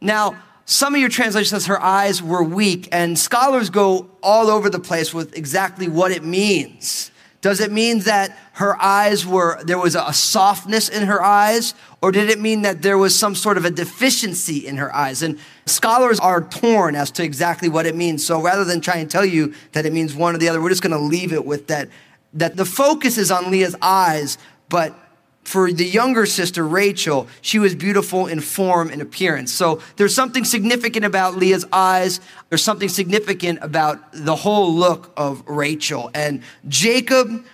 Now, 0.00 0.42
some 0.64 0.94
of 0.94 1.00
your 1.00 1.10
translation 1.10 1.50
says 1.50 1.66
her 1.66 1.80
eyes 1.82 2.22
were 2.22 2.42
weak, 2.42 2.88
and 2.90 3.18
scholars 3.18 3.68
go 3.68 4.08
all 4.22 4.48
over 4.48 4.70
the 4.70 4.80
place 4.80 5.12
with 5.12 5.36
exactly 5.36 5.86
what 5.86 6.10
it 6.10 6.24
means. 6.24 7.10
Does 7.42 7.60
it 7.60 7.70
mean 7.70 7.98
that 8.00 8.34
her 8.54 8.80
eyes 8.80 9.26
were, 9.26 9.62
there 9.64 9.78
was 9.78 9.96
a 9.96 10.12
softness 10.12 10.88
in 10.88 11.06
her 11.06 11.22
eyes? 11.22 11.74
Or 12.00 12.12
did 12.12 12.30
it 12.30 12.40
mean 12.40 12.62
that 12.62 12.82
there 12.82 12.96
was 12.96 13.18
some 13.18 13.34
sort 13.34 13.56
of 13.56 13.64
a 13.64 13.70
deficiency 13.70 14.64
in 14.66 14.76
her 14.76 14.94
eyes? 14.94 15.22
And 15.22 15.40
scholars 15.66 16.20
are 16.20 16.40
torn 16.40 16.94
as 16.94 17.10
to 17.12 17.24
exactly 17.24 17.68
what 17.68 17.84
it 17.84 17.96
means. 17.96 18.24
So 18.24 18.40
rather 18.40 18.64
than 18.64 18.80
try 18.80 18.96
and 18.96 19.10
tell 19.10 19.24
you 19.24 19.54
that 19.72 19.86
it 19.86 19.92
means 19.92 20.14
one 20.14 20.36
or 20.36 20.38
the 20.38 20.48
other, 20.48 20.62
we're 20.62 20.68
just 20.68 20.82
going 20.82 20.96
to 20.96 21.04
leave 21.04 21.32
it 21.32 21.44
with 21.44 21.66
that, 21.66 21.88
that 22.32 22.56
the 22.56 22.64
focus 22.64 23.18
is 23.18 23.32
on 23.32 23.50
Leah's 23.50 23.74
eyes, 23.82 24.38
but 24.68 24.94
for 25.42 25.72
the 25.72 25.84
younger 25.84 26.24
sister, 26.24 26.66
Rachel, 26.66 27.26
she 27.40 27.58
was 27.58 27.74
beautiful 27.74 28.26
in 28.26 28.40
form 28.40 28.88
and 28.88 29.02
appearance. 29.02 29.52
So 29.52 29.82
there's 29.96 30.14
something 30.14 30.44
significant 30.44 31.04
about 31.04 31.36
Leah's 31.36 31.66
eyes. 31.70 32.20
There's 32.48 32.62
something 32.62 32.88
significant 32.88 33.58
about 33.62 33.98
the 34.12 34.36
whole 34.36 34.72
look 34.72 35.12
of 35.16 35.42
Rachel. 35.46 36.10
And 36.14 36.42
Jacob 36.68 37.44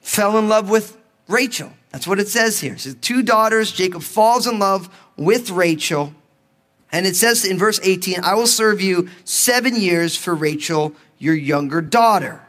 fell 0.00 0.38
in 0.38 0.48
love 0.48 0.70
with 0.70 0.96
Rachel. 1.28 1.72
That's 1.90 2.06
what 2.06 2.20
it 2.20 2.28
says 2.28 2.60
here. 2.60 2.74
It 2.74 2.80
says 2.80 2.96
two 3.00 3.22
daughters. 3.22 3.72
Jacob 3.72 4.02
falls 4.02 4.46
in 4.46 4.58
love 4.58 4.88
with 5.16 5.50
Rachel. 5.50 6.14
And 6.92 7.06
it 7.06 7.16
says 7.16 7.44
in 7.44 7.58
verse 7.58 7.80
18, 7.82 8.24
I 8.24 8.34
will 8.34 8.46
serve 8.46 8.80
you 8.80 9.08
seven 9.24 9.76
years 9.76 10.16
for 10.16 10.34
Rachel, 10.34 10.94
your 11.18 11.34
younger 11.34 11.80
daughter. 11.80 12.44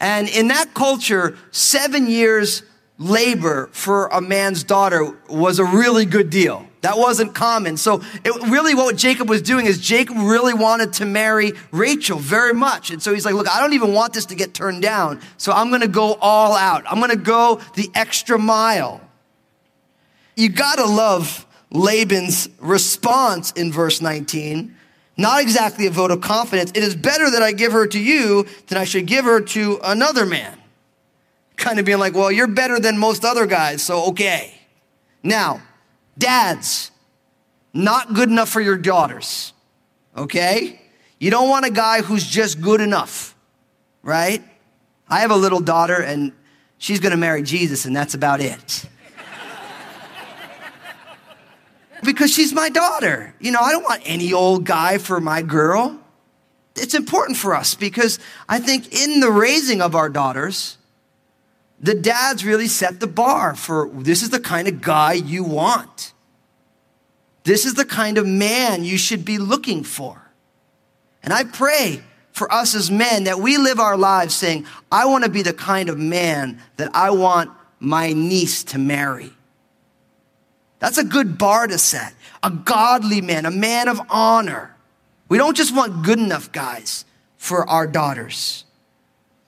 And 0.00 0.28
in 0.28 0.48
that 0.48 0.74
culture, 0.74 1.38
seven 1.50 2.06
years 2.06 2.62
labor 2.98 3.68
for 3.72 4.06
a 4.08 4.20
man's 4.20 4.64
daughter 4.64 5.16
was 5.28 5.58
a 5.58 5.64
really 5.64 6.06
good 6.06 6.30
deal. 6.30 6.66
That 6.82 6.98
wasn't 6.98 7.34
common. 7.34 7.76
So 7.76 8.02
it, 8.24 8.48
really 8.48 8.74
what 8.74 8.96
Jacob 8.96 9.28
was 9.28 9.40
doing 9.40 9.66
is 9.66 9.78
Jacob 9.78 10.16
really 10.16 10.52
wanted 10.52 10.92
to 10.94 11.06
marry 11.06 11.52
Rachel 11.70 12.18
very 12.18 12.52
much. 12.52 12.90
And 12.90 13.00
so 13.00 13.14
he's 13.14 13.24
like, 13.24 13.34
look, 13.34 13.48
I 13.48 13.60
don't 13.60 13.72
even 13.72 13.92
want 13.94 14.12
this 14.12 14.26
to 14.26 14.34
get 14.34 14.52
turned 14.52 14.82
down. 14.82 15.20
So 15.36 15.52
I'm 15.52 15.68
going 15.68 15.82
to 15.82 15.88
go 15.88 16.14
all 16.20 16.54
out. 16.54 16.84
I'm 16.90 16.98
going 16.98 17.10
to 17.10 17.16
go 17.16 17.60
the 17.76 17.88
extra 17.94 18.38
mile. 18.38 19.00
You 20.36 20.48
got 20.48 20.76
to 20.76 20.84
love 20.84 21.46
Laban's 21.70 22.48
response 22.58 23.52
in 23.52 23.72
verse 23.72 24.00
19. 24.00 24.76
Not 25.16 25.40
exactly 25.40 25.86
a 25.86 25.90
vote 25.90 26.10
of 26.10 26.20
confidence. 26.20 26.70
It 26.70 26.82
is 26.82 26.96
better 26.96 27.30
that 27.30 27.42
I 27.42 27.52
give 27.52 27.72
her 27.72 27.86
to 27.86 27.98
you 27.98 28.46
than 28.66 28.76
I 28.76 28.84
should 28.84 29.06
give 29.06 29.24
her 29.24 29.40
to 29.40 29.78
another 29.84 30.26
man 30.26 30.58
kind 31.56 31.78
of 31.78 31.84
being 31.84 31.98
like, 31.98 32.14
well, 32.14 32.32
you're 32.32 32.48
better 32.48 32.80
than 32.80 32.98
most 32.98 33.24
other 33.24 33.46
guys, 33.46 33.82
so 33.82 34.06
okay. 34.06 34.54
Now, 35.22 35.62
dads, 36.16 36.90
not 37.72 38.14
good 38.14 38.28
enough 38.28 38.48
for 38.48 38.60
your 38.60 38.76
daughters, 38.76 39.52
okay? 40.16 40.80
You 41.18 41.30
don't 41.30 41.48
want 41.48 41.64
a 41.64 41.70
guy 41.70 42.02
who's 42.02 42.26
just 42.26 42.60
good 42.60 42.80
enough, 42.80 43.34
right? 44.02 44.42
I 45.08 45.20
have 45.20 45.30
a 45.30 45.36
little 45.36 45.60
daughter 45.60 46.00
and 46.00 46.32
she's 46.78 47.00
gonna 47.00 47.16
marry 47.16 47.42
Jesus, 47.42 47.84
and 47.84 47.94
that's 47.94 48.14
about 48.14 48.40
it. 48.40 48.84
because 52.02 52.32
she's 52.32 52.52
my 52.52 52.68
daughter. 52.68 53.34
You 53.40 53.52
know, 53.52 53.60
I 53.60 53.72
don't 53.72 53.84
want 53.84 54.02
any 54.04 54.32
old 54.32 54.64
guy 54.64 54.98
for 54.98 55.20
my 55.20 55.42
girl. 55.42 55.98
It's 56.74 56.94
important 56.94 57.36
for 57.36 57.54
us 57.54 57.74
because 57.74 58.18
I 58.48 58.58
think 58.58 58.92
in 58.92 59.20
the 59.20 59.30
raising 59.30 59.82
of 59.82 59.94
our 59.94 60.08
daughters, 60.08 60.78
the 61.82 61.94
dads 61.94 62.44
really 62.44 62.68
set 62.68 63.00
the 63.00 63.06
bar 63.08 63.56
for 63.56 63.90
this 63.92 64.22
is 64.22 64.30
the 64.30 64.40
kind 64.40 64.68
of 64.68 64.80
guy 64.80 65.14
you 65.14 65.42
want. 65.42 66.12
This 67.44 67.66
is 67.66 67.74
the 67.74 67.84
kind 67.84 68.18
of 68.18 68.26
man 68.26 68.84
you 68.84 68.96
should 68.96 69.24
be 69.24 69.38
looking 69.38 69.82
for. 69.82 70.30
And 71.24 71.32
I 71.32 71.42
pray 71.42 72.02
for 72.30 72.50
us 72.52 72.74
as 72.76 72.90
men 72.90 73.24
that 73.24 73.40
we 73.40 73.58
live 73.58 73.80
our 73.80 73.96
lives 73.96 74.34
saying, 74.34 74.64
I 74.90 75.06
want 75.06 75.24
to 75.24 75.30
be 75.30 75.42
the 75.42 75.52
kind 75.52 75.88
of 75.88 75.98
man 75.98 76.60
that 76.76 76.94
I 76.94 77.10
want 77.10 77.50
my 77.80 78.12
niece 78.12 78.62
to 78.64 78.78
marry. 78.78 79.32
That's 80.78 80.98
a 80.98 81.04
good 81.04 81.36
bar 81.36 81.66
to 81.66 81.78
set. 81.78 82.14
A 82.44 82.50
godly 82.50 83.20
man, 83.20 83.44
a 83.44 83.50
man 83.50 83.88
of 83.88 84.00
honor. 84.08 84.74
We 85.28 85.36
don't 85.38 85.56
just 85.56 85.74
want 85.74 86.04
good 86.04 86.18
enough 86.18 86.52
guys 86.52 87.04
for 87.38 87.68
our 87.68 87.86
daughters. 87.86 88.64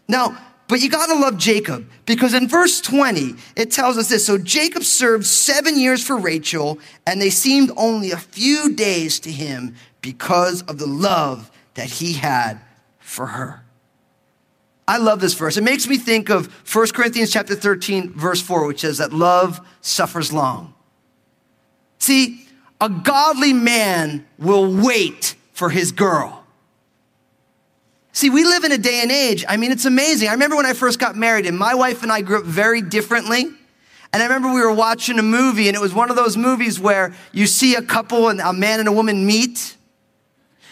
Now, 0.09 0.37
but 0.67 0.81
you 0.81 0.89
gotta 0.89 1.15
love 1.15 1.37
Jacob 1.37 1.89
because 2.07 2.33
in 2.35 2.49
verse 2.49 2.81
20, 2.81 3.35
it 3.57 3.71
tells 3.71 3.99
us 3.99 4.09
this. 4.09 4.25
So 4.25 4.39
Jacob 4.39 4.83
served 4.83 5.27
seven 5.27 5.79
years 5.79 6.05
for 6.05 6.17
Rachel, 6.17 6.79
and 7.07 7.21
they 7.21 7.31
seemed 7.31 7.71
only 7.77 8.11
a 8.11 8.17
few 8.17 8.75
days 8.75 9.21
to 9.21 9.31
him 9.31 9.75
because 10.01 10.63
of 10.63 10.79
the 10.79 10.87
love 10.87 11.51
that 11.75 11.87
he 11.87 12.15
had 12.15 12.61
for 12.99 13.27
her. 13.27 13.65
I 14.87 14.99
love 14.99 15.21
this 15.21 15.35
verse. 15.35 15.57
It 15.57 15.65
makes 15.65 15.87
me 15.89 15.97
think 15.97 16.29
of 16.29 16.53
1 16.73 16.89
Corinthians 16.89 17.33
chapter 17.33 17.55
13, 17.55 18.13
verse 18.13 18.43
4, 18.43 18.67
which 18.67 18.81
says 18.81 18.99
that 18.99 19.13
love 19.13 19.67
suffers 19.81 20.33
long. 20.33 20.75
See, 21.99 22.47
a 22.81 22.91
godly 22.91 23.55
man 23.55 24.27
will 24.39 24.75
wait 24.75 25.37
for 25.53 25.71
his 25.71 25.91
girl. 25.91 26.44
See, 28.15 28.31
we 28.31 28.45
live 28.45 28.63
in 28.63 28.71
a 28.71 28.79
day 28.79 29.03
and 29.03 29.11
age. 29.11 29.45
I 29.49 29.57
mean, 29.57 29.73
it's 29.73 29.87
amazing. 29.87 30.29
I 30.29 30.33
remember 30.33 30.55
when 30.55 30.67
I 30.67 30.73
first 30.73 31.01
got 31.01 31.17
married, 31.17 31.47
and 31.47 31.59
my 31.59 31.75
wife 31.75 32.05
and 32.05 32.13
I 32.13 32.21
grew 32.21 32.39
up 32.39 32.45
very 32.45 32.81
differently. 32.81 33.43
And 34.13 34.23
I 34.23 34.27
remember 34.27 34.55
we 34.55 34.61
were 34.61 34.73
watching 34.73 35.19
a 35.19 35.23
movie, 35.23 35.67
and 35.67 35.77
it 35.77 35.81
was 35.81 35.93
one 35.93 36.11
of 36.11 36.17
those 36.17 36.37
movies 36.37 36.79
where 36.79 37.13
you 37.33 37.49
see 37.49 37.75
a 37.75 37.83
couple 37.83 38.29
and 38.29 38.41
a 38.41 38.53
man 38.53 38.79
and 38.79 38.89
a 38.89 38.93
woman 38.93 39.27
meet, 39.27 39.77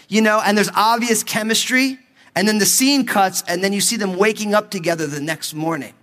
you 0.09 0.23
know, 0.23 0.41
and 0.41 0.57
there's 0.57 0.71
obvious 0.77 1.25
chemistry. 1.25 1.99
And 2.37 2.47
then 2.47 2.59
the 2.59 2.65
scene 2.65 3.07
cuts, 3.07 3.43
and 3.49 3.63
then 3.63 3.73
you 3.73 3.81
see 3.81 3.97
them 3.97 4.17
waking 4.17 4.55
up 4.55 4.71
together 4.71 5.09
the 5.09 5.21
next 5.21 5.53
morning. 5.53 5.95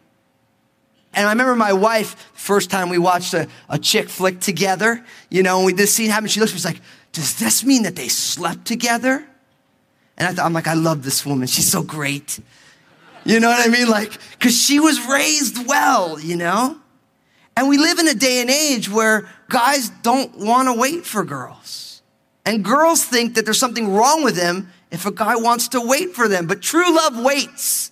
And 1.13 1.25
I 1.25 1.31
remember 1.31 1.55
my 1.55 1.71
wife, 1.71 2.17
first 2.33 2.69
time 2.69 2.89
we 2.89 2.97
watched 2.97 3.33
a, 3.33 3.47
a 3.69 3.79
chick 3.79 4.09
flick 4.09 4.41
together, 4.41 5.05
you 5.29 5.41
know, 5.41 5.59
and 5.59 5.65
we, 5.65 5.71
this 5.71 5.93
scene 5.93 6.09
happened, 6.09 6.31
she 6.31 6.41
looked, 6.41 6.51
she 6.51 6.55
was 6.55 6.65
like, 6.65 6.81
does 7.13 7.39
this 7.39 7.63
mean 7.63 7.83
that 7.83 7.95
they 7.95 8.09
slept 8.09 8.65
together? 8.65 9.25
And 10.19 10.27
I 10.27 10.33
thought, 10.33 10.45
I'm 10.45 10.53
like, 10.53 10.67
I 10.67 10.73
love 10.73 11.03
this 11.03 11.25
woman. 11.25 11.47
She's 11.47 11.71
so 11.71 11.81
great. 11.81 12.39
You 13.25 13.39
know 13.39 13.49
what 13.49 13.65
I 13.65 13.71
mean? 13.71 13.87
Like, 13.87 14.17
cause 14.39 14.55
she 14.55 14.79
was 14.79 14.99
raised 15.07 15.65
well, 15.65 16.19
you 16.19 16.35
know? 16.35 16.77
And 17.55 17.67
we 17.67 17.77
live 17.77 17.99
in 17.99 18.07
a 18.07 18.13
day 18.13 18.41
and 18.41 18.49
age 18.49 18.89
where 18.89 19.29
guys 19.49 19.89
don't 20.01 20.37
want 20.37 20.67
to 20.67 20.73
wait 20.73 21.05
for 21.05 21.23
girls. 21.23 22.01
And 22.45 22.63
girls 22.63 23.03
think 23.03 23.35
that 23.35 23.45
there's 23.45 23.59
something 23.59 23.93
wrong 23.93 24.23
with 24.23 24.35
them 24.35 24.71
if 24.91 25.05
a 25.05 25.11
guy 25.11 25.35
wants 25.35 25.67
to 25.69 25.81
wait 25.81 26.15
for 26.15 26.27
them. 26.27 26.47
But 26.47 26.61
true 26.61 26.95
love 26.95 27.19
waits. 27.19 27.91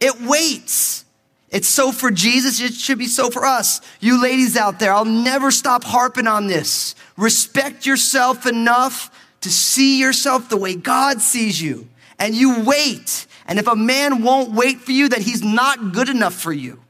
It 0.00 0.20
waits. 0.20 1.04
It's 1.50 1.68
so 1.68 1.92
for 1.92 2.10
Jesus, 2.10 2.60
it 2.60 2.72
should 2.72 2.98
be 2.98 3.06
so 3.06 3.30
for 3.30 3.44
us. 3.44 3.82
You 4.00 4.20
ladies 4.20 4.56
out 4.56 4.78
there, 4.78 4.92
I'll 4.92 5.04
never 5.04 5.50
stop 5.50 5.84
harping 5.84 6.26
on 6.26 6.46
this. 6.46 6.94
Respect 7.16 7.84
yourself 7.84 8.46
enough 8.46 9.10
to 9.42 9.50
see 9.50 10.00
yourself 10.00 10.48
the 10.48 10.56
way 10.56 10.74
God 10.74 11.20
sees 11.20 11.60
you. 11.60 11.88
And 12.18 12.34
you 12.34 12.62
wait. 12.64 13.26
And 13.46 13.58
if 13.58 13.66
a 13.66 13.76
man 13.76 14.22
won't 14.22 14.52
wait 14.52 14.80
for 14.80 14.92
you, 14.92 15.08
then 15.08 15.20
he's 15.20 15.42
not 15.42 15.92
good 15.92 16.08
enough 16.08 16.34
for 16.34 16.52
you. 16.52 16.80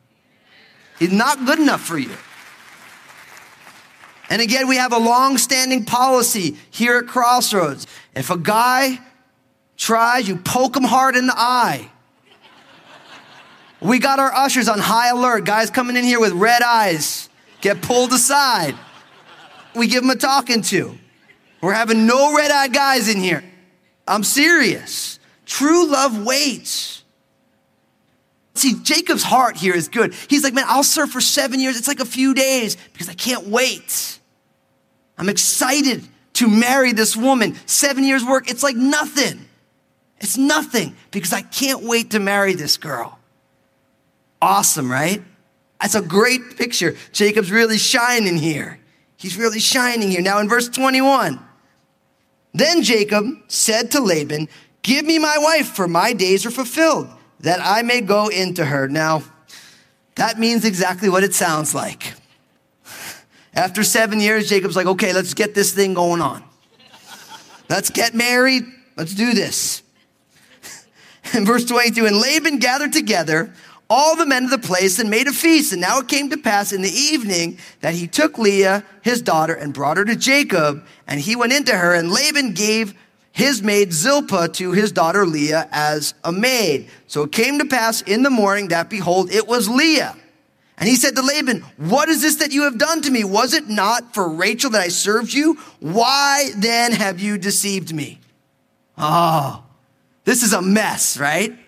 He's 0.99 1.13
not 1.13 1.45
good 1.45 1.59
enough 1.59 1.81
for 1.81 1.99
you. 1.99 2.13
And 4.31 4.41
again, 4.41 4.69
we 4.69 4.77
have 4.77 4.93
a 4.93 4.99
long 4.99 5.37
standing 5.37 5.85
policy 5.85 6.57
here 6.71 6.99
at 6.99 7.07
Crossroads. 7.07 7.87
If 8.15 8.31
a 8.31 8.39
guy 8.39 8.99
tries, 9.77 10.29
you 10.29 10.37
poke 10.37 10.77
him 10.77 10.85
hard 10.85 11.17
in 11.17 11.27
the 11.27 11.35
eye. 11.37 11.91
We 13.81 13.99
got 13.99 14.21
our 14.21 14.33
ushers 14.33 14.69
on 14.69 14.79
high 14.79 15.09
alert. 15.09 15.45
Guys 15.45 15.71
coming 15.71 15.97
in 15.97 16.05
here 16.05 16.21
with 16.21 16.33
red 16.33 16.63
eyes 16.63 17.29
get 17.61 17.83
pulled 17.83 18.13
aside. 18.13 18.77
We 19.75 19.87
give 19.87 20.03
them 20.03 20.11
a 20.11 20.17
talking 20.17 20.63
to. 20.63 20.99
We're 21.63 21.73
having 21.73 22.07
no 22.07 22.37
red 22.37 22.51
eyed 22.51 22.75
guys 22.75 23.09
in 23.09 23.19
here. 23.19 23.43
I'm 24.07 24.25
serious. 24.25 25.19
True 25.47 25.87
love 25.87 26.25
waits. 26.25 27.05
See, 28.55 28.75
Jacob's 28.83 29.23
heart 29.23 29.57
here 29.57 29.75
is 29.75 29.89
good. 29.89 30.13
He's 30.29 30.45
like, 30.45 30.53
man, 30.53 30.65
I'll 30.67 30.83
serve 30.83 31.11
for 31.11 31.21
seven 31.21 31.61
years. 31.61 31.79
It's 31.79 31.89
like 31.89 32.01
a 32.01 32.05
few 32.05 32.35
days 32.35 32.77
because 32.93 33.09
I 33.09 33.15
can't 33.15 33.47
wait. 33.47 34.19
I'm 35.17 35.29
excited 35.29 36.07
to 36.35 36.49
marry 36.49 36.93
this 36.93 37.17
woman. 37.17 37.57
Seven 37.67 38.05
years 38.05 38.25
work, 38.25 38.51
it's 38.51 38.63
like 38.63 38.77
nothing. 38.77 39.49
It's 40.19 40.37
nothing 40.37 40.95
because 41.11 41.33
I 41.33 41.43
can't 41.43 41.83
wait 41.83 42.11
to 42.11 42.21
marry 42.21 42.55
this 42.55 42.77
girl. 42.77 43.19
Awesome, 44.41 44.91
right? 44.91 45.23
That's 45.81 45.95
a 45.95 46.03
great 46.03 46.57
picture. 46.57 46.97
Jacob's 47.13 47.51
really 47.51 47.79
shining 47.79 48.37
here. 48.37 48.79
He's 49.17 49.37
really 49.37 49.61
shining 49.61 50.11
here. 50.11 50.21
Now 50.21 50.41
in 50.41 50.49
verse 50.49 50.69
21, 50.69 51.41
then 52.53 52.83
Jacob 52.83 53.27
said 53.49 53.91
to 53.93 54.01
Laban, 54.01 54.49
Give 54.83 55.05
me 55.05 55.19
my 55.19 55.39
wife, 55.39 55.69
for 55.69 55.87
my 55.87 56.13
days 56.13 56.45
are 56.45 56.51
fulfilled, 56.51 57.09
that 57.41 57.61
I 57.63 57.83
may 57.83 58.01
go 58.01 58.29
into 58.29 58.65
her. 58.65 58.89
Now, 58.89 59.23
that 60.17 60.39
means 60.39 60.65
exactly 60.65 61.09
what 61.09 61.25
it 61.25 61.35
sounds 61.35 61.75
like. 61.75 62.15
After 63.55 63.85
seven 63.85 64.19
years, 64.19 64.49
Jacob's 64.49 64.77
like, 64.77 64.87
okay, 64.87 65.13
let's 65.13 65.35
get 65.35 65.55
this 65.55 65.73
thing 65.73 65.95
going 65.95 66.21
on. 66.21 66.43
Let's 67.69 67.91
get 67.91 68.15
married. 68.15 68.65
Let's 68.97 69.15
do 69.15 69.35
this. 69.35 69.83
In 71.35 71.45
verse 71.45 71.65
22, 71.65 72.07
and 72.07 72.17
Laban 72.17 72.59
gathered 72.59 72.93
together 72.93 73.53
all 73.93 74.17
the 74.17 74.25
men 74.25 74.45
of 74.45 74.51
the 74.51 74.59
place 74.59 74.99
and 74.99 75.11
made 75.11 75.29
a 75.29 75.33
feast. 75.33 75.73
And 75.73 75.83
now 75.83 75.99
it 75.99 76.09
came 76.09 76.31
to 76.31 76.39
pass 76.39 76.73
in 76.73 76.81
the 76.81 76.91
evening 76.91 77.59
that 77.81 77.93
he 77.93 78.07
took 78.07 78.39
Leah, 78.39 78.85
his 79.03 79.21
daughter, 79.21 79.53
and 79.53 79.75
brought 79.75 79.99
her 79.99 80.05
to 80.07 80.17
Jacob. 80.17 80.83
And 81.07 81.21
he 81.21 81.37
went 81.37 81.53
into 81.53 81.77
her, 81.77 81.93
and 81.93 82.11
Laban 82.11 82.55
gave 82.55 82.95
his 83.33 83.63
maid 83.63 83.93
Zilpah 83.93 84.49
to 84.55 84.73
his 84.73 84.93
daughter 84.93 85.27
Leah 85.27 85.69
as 85.71 86.15
a 86.25 86.33
maid. 86.33 86.89
So 87.07 87.25
it 87.25 87.33
came 87.33 87.59
to 87.59 87.67
pass 87.67 88.01
in 88.01 88.23
the 88.23 88.31
morning 88.31 88.69
that 88.69 88.89
behold, 88.89 89.31
it 89.31 89.47
was 89.47 89.69
Leah. 89.69 90.17
And 90.79 90.89
he 90.89 90.97
said 90.97 91.15
to 91.17 91.23
Laban, 91.23 91.61
What 91.77 92.09
is 92.09 92.23
this 92.23 92.37
that 92.37 92.51
you 92.51 92.63
have 92.63 92.79
done 92.79 93.03
to 93.03 93.11
me? 93.11 93.25
Was 93.25 93.53
it 93.53 93.69
not 93.69 94.15
for 94.15 94.27
Rachel 94.27 94.71
that 94.71 94.81
I 94.81 94.89
served 94.89 95.35
you? 95.35 95.59
Why 95.81 96.49
then 96.57 96.93
have 96.93 97.21
you 97.21 97.37
deceived 97.37 97.95
me? 97.95 98.21
Oh, 98.97 99.63
this 100.25 100.43
is 100.43 100.55
a 100.55 100.63
mess, 100.63 101.19
right? 101.19 101.59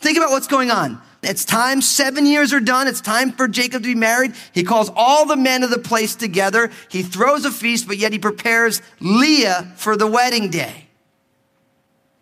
Think 0.00 0.18
about 0.18 0.30
what's 0.30 0.48
going 0.48 0.72
on. 0.72 1.00
It's 1.26 1.44
time, 1.44 1.80
seven 1.82 2.24
years 2.24 2.52
are 2.52 2.60
done. 2.60 2.86
It's 2.86 3.00
time 3.00 3.32
for 3.32 3.48
Jacob 3.48 3.82
to 3.82 3.88
be 3.88 3.94
married. 3.94 4.34
He 4.52 4.62
calls 4.62 4.90
all 4.94 5.26
the 5.26 5.36
men 5.36 5.62
of 5.62 5.70
the 5.70 5.78
place 5.78 6.14
together. 6.14 6.70
He 6.88 7.02
throws 7.02 7.44
a 7.44 7.50
feast, 7.50 7.88
but 7.88 7.98
yet 7.98 8.12
he 8.12 8.18
prepares 8.18 8.80
Leah 9.00 9.72
for 9.76 9.96
the 9.96 10.06
wedding 10.06 10.50
day. 10.50 10.86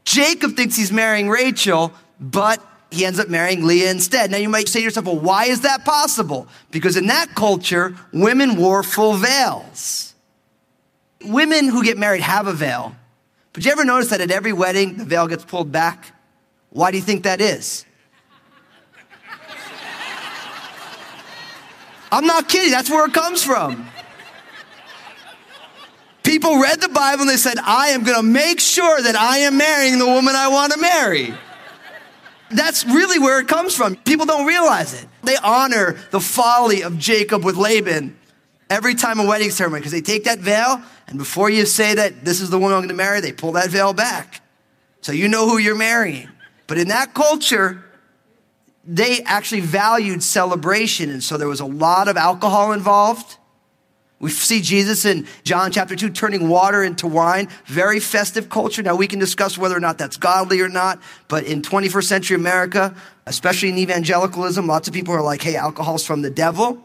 Jacob 0.04 0.56
thinks 0.56 0.76
he's 0.76 0.92
marrying 0.92 1.28
Rachel, 1.28 1.92
but 2.18 2.64
he 2.90 3.04
ends 3.04 3.18
up 3.18 3.28
marrying 3.28 3.66
Leah 3.66 3.90
instead. 3.90 4.30
Now 4.30 4.38
you 4.38 4.48
might 4.48 4.68
say 4.68 4.80
to 4.80 4.84
yourself, 4.84 5.06
well, 5.06 5.18
why 5.18 5.46
is 5.46 5.62
that 5.62 5.84
possible? 5.84 6.46
Because 6.70 6.96
in 6.96 7.06
that 7.08 7.34
culture, 7.34 7.96
women 8.12 8.56
wore 8.56 8.82
full 8.82 9.14
veils. 9.14 10.14
Women 11.24 11.68
who 11.68 11.82
get 11.82 11.98
married 11.98 12.22
have 12.22 12.46
a 12.46 12.52
veil. 12.52 12.94
But 13.52 13.64
you 13.64 13.72
ever 13.72 13.84
notice 13.84 14.10
that 14.10 14.20
at 14.20 14.30
every 14.30 14.52
wedding, 14.52 14.96
the 14.96 15.04
veil 15.04 15.26
gets 15.26 15.44
pulled 15.44 15.72
back? 15.72 16.12
Why 16.70 16.90
do 16.90 16.96
you 16.96 17.02
think 17.02 17.24
that 17.24 17.40
is? 17.40 17.84
I'm 22.14 22.26
not 22.26 22.48
kidding. 22.48 22.70
That's 22.70 22.88
where 22.88 23.04
it 23.06 23.12
comes 23.12 23.42
from. 23.42 23.88
People 26.22 26.58
read 26.58 26.80
the 26.80 26.88
Bible 26.88 27.22
and 27.22 27.30
they 27.30 27.36
said, 27.36 27.58
I 27.58 27.88
am 27.88 28.04
going 28.04 28.16
to 28.16 28.22
make 28.22 28.60
sure 28.60 29.02
that 29.02 29.16
I 29.16 29.38
am 29.38 29.58
marrying 29.58 29.98
the 29.98 30.06
woman 30.06 30.36
I 30.36 30.46
want 30.46 30.72
to 30.72 30.78
marry. 30.78 31.34
That's 32.52 32.84
really 32.84 33.18
where 33.18 33.40
it 33.40 33.48
comes 33.48 33.74
from. 33.74 33.96
People 33.96 34.26
don't 34.26 34.46
realize 34.46 34.94
it. 34.94 35.08
They 35.24 35.36
honor 35.42 35.96
the 36.12 36.20
folly 36.20 36.82
of 36.82 36.98
Jacob 36.98 37.44
with 37.44 37.56
Laban 37.56 38.16
every 38.70 38.94
time 38.94 39.18
a 39.18 39.26
wedding 39.26 39.50
ceremony 39.50 39.80
because 39.80 39.92
they 39.92 40.00
take 40.00 40.24
that 40.24 40.38
veil 40.38 40.80
and 41.08 41.18
before 41.18 41.50
you 41.50 41.66
say 41.66 41.94
that 41.94 42.24
this 42.24 42.40
is 42.40 42.48
the 42.48 42.58
woman 42.58 42.74
I'm 42.74 42.82
going 42.82 42.88
to 42.90 42.94
marry, 42.94 43.20
they 43.20 43.32
pull 43.32 43.52
that 43.52 43.70
veil 43.70 43.92
back. 43.92 44.40
So 45.00 45.10
you 45.10 45.26
know 45.26 45.48
who 45.48 45.58
you're 45.58 45.74
marrying. 45.74 46.28
But 46.68 46.78
in 46.78 46.88
that 46.88 47.12
culture, 47.12 47.83
they 48.86 49.22
actually 49.22 49.60
valued 49.60 50.22
celebration. 50.22 51.10
And 51.10 51.22
so 51.22 51.36
there 51.36 51.48
was 51.48 51.60
a 51.60 51.66
lot 51.66 52.08
of 52.08 52.16
alcohol 52.16 52.72
involved. 52.72 53.38
We 54.20 54.30
see 54.30 54.62
Jesus 54.62 55.04
in 55.04 55.26
John 55.42 55.70
chapter 55.70 55.96
2 55.96 56.10
turning 56.10 56.48
water 56.48 56.82
into 56.82 57.06
wine. 57.06 57.48
Very 57.66 58.00
festive 58.00 58.48
culture. 58.48 58.82
Now 58.82 58.96
we 58.96 59.06
can 59.06 59.18
discuss 59.18 59.58
whether 59.58 59.76
or 59.76 59.80
not 59.80 59.98
that's 59.98 60.16
godly 60.16 60.60
or 60.60 60.68
not, 60.68 61.00
but 61.28 61.44
in 61.44 61.62
21st 61.62 62.04
century 62.04 62.36
America, 62.36 62.94
especially 63.26 63.70
in 63.70 63.78
evangelicalism, 63.78 64.66
lots 64.66 64.88
of 64.88 64.94
people 64.94 65.14
are 65.14 65.22
like, 65.22 65.42
hey, 65.42 65.56
alcohol's 65.56 66.06
from 66.06 66.22
the 66.22 66.30
devil. 66.30 66.82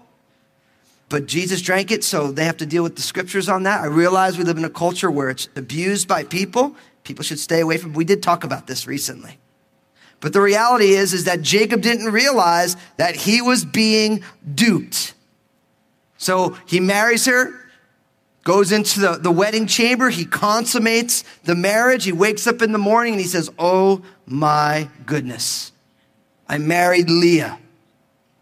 But 1.07 1.25
Jesus 1.25 1.61
drank 1.61 1.91
it, 1.91 2.03
so 2.03 2.31
they 2.31 2.45
have 2.45 2.57
to 2.57 2.65
deal 2.65 2.83
with 2.83 2.95
the 2.95 3.01
scriptures 3.01 3.49
on 3.49 3.63
that. 3.63 3.81
I 3.81 3.85
realize 3.85 4.37
we 4.37 4.43
live 4.43 4.57
in 4.57 4.65
a 4.65 4.69
culture 4.69 5.09
where 5.09 5.29
it's 5.29 5.49
abused 5.55 6.07
by 6.07 6.23
people. 6.23 6.75
People 7.03 7.23
should 7.23 7.39
stay 7.39 7.61
away 7.61 7.77
from. 7.77 7.93
We 7.93 8.05
did 8.05 8.21
talk 8.21 8.43
about 8.43 8.67
this 8.67 8.85
recently. 8.85 9.39
But 10.21 10.33
the 10.33 10.41
reality 10.41 10.89
is, 10.89 11.13
is 11.13 11.25
that 11.25 11.41
Jacob 11.41 11.81
didn't 11.81 12.11
realize 12.11 12.75
that 12.97 13.15
he 13.15 13.41
was 13.41 13.63
being 13.63 14.23
duped. 14.53 15.13
So 16.17 16.57
he 16.67 16.79
marries 16.79 17.25
her, 17.25 17.53
goes 18.43 18.71
into 18.71 18.99
the, 18.99 19.13
the 19.13 19.31
wedding 19.31 19.65
chamber, 19.65 20.09
he 20.09 20.25
consummates 20.25 21.23
the 21.43 21.55
marriage, 21.55 22.03
he 22.03 22.11
wakes 22.11 22.47
up 22.47 22.61
in 22.61 22.73
the 22.73 22.77
morning 22.77 23.13
and 23.13 23.21
he 23.21 23.27
says, 23.27 23.49
Oh 23.57 24.01
my 24.25 24.89
goodness, 25.05 25.71
I 26.47 26.57
married 26.57 27.09
Leah. 27.09 27.57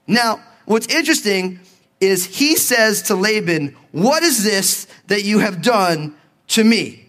Now, 0.08 0.42
what's 0.66 0.88
interesting 0.88 1.60
is 2.00 2.26
he 2.26 2.56
says 2.56 3.04
to 3.04 3.16
Laban, 3.16 3.76
What 3.92 4.24
is 4.24 4.44
this 4.44 4.88
that 5.08 5.24
you 5.24 5.40
have 5.40 5.62
done 5.62 6.16
to 6.50 6.64
me? 6.64 7.06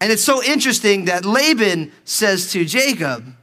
And 0.00 0.12
it's 0.12 0.24
so 0.24 0.42
interesting 0.44 1.06
that 1.06 1.24
Laban 1.24 1.90
says 2.04 2.52
to 2.52 2.64
Jacob, 2.64 3.34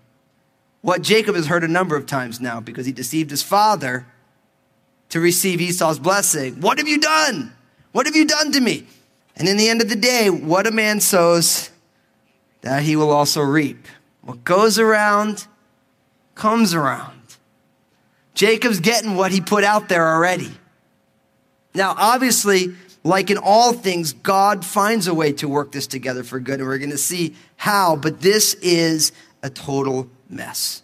what 0.83 1.01
Jacob 1.01 1.35
has 1.35 1.47
heard 1.47 1.63
a 1.63 1.67
number 1.67 1.95
of 1.95 2.05
times 2.05 2.41
now 2.41 2.59
because 2.59 2.85
he 2.85 2.91
deceived 2.91 3.31
his 3.31 3.41
father 3.41 4.05
to 5.09 5.19
receive 5.21 5.61
Esau's 5.61 5.97
blessing. 5.97 6.59
What 6.59 6.77
have 6.77 6.89
you 6.89 6.99
done? 6.99 7.53
What 7.93 8.05
have 8.05 8.17
you 8.17 8.25
done 8.25 8.51
to 8.51 8.59
me? 8.59 8.85
And 9.37 9.47
in 9.47 9.55
the 9.55 9.69
end 9.69 9.81
of 9.81 9.87
the 9.87 9.95
day, 9.95 10.29
what 10.29 10.67
a 10.67 10.71
man 10.71 10.99
sows, 10.99 11.71
that 12.61 12.83
he 12.83 12.97
will 12.97 13.11
also 13.11 13.41
reap. 13.41 13.87
What 14.23 14.43
goes 14.43 14.77
around 14.77 15.47
comes 16.35 16.73
around. 16.73 17.21
Jacob's 18.33 18.81
getting 18.81 19.15
what 19.15 19.31
he 19.31 19.39
put 19.39 19.63
out 19.63 19.87
there 19.87 20.05
already. 20.05 20.51
Now, 21.73 21.95
obviously, 21.97 22.75
like 23.05 23.31
in 23.31 23.37
all 23.37 23.71
things, 23.71 24.11
God 24.11 24.65
finds 24.65 25.07
a 25.07 25.13
way 25.13 25.31
to 25.33 25.47
work 25.47 25.71
this 25.71 25.87
together 25.87 26.23
for 26.23 26.41
good, 26.41 26.59
and 26.59 26.67
we're 26.67 26.77
going 26.77 26.89
to 26.89 26.97
see 26.97 27.35
how, 27.55 27.95
but 27.95 28.19
this 28.19 28.53
is 28.55 29.13
a 29.41 29.49
total 29.49 30.09
mess. 30.33 30.81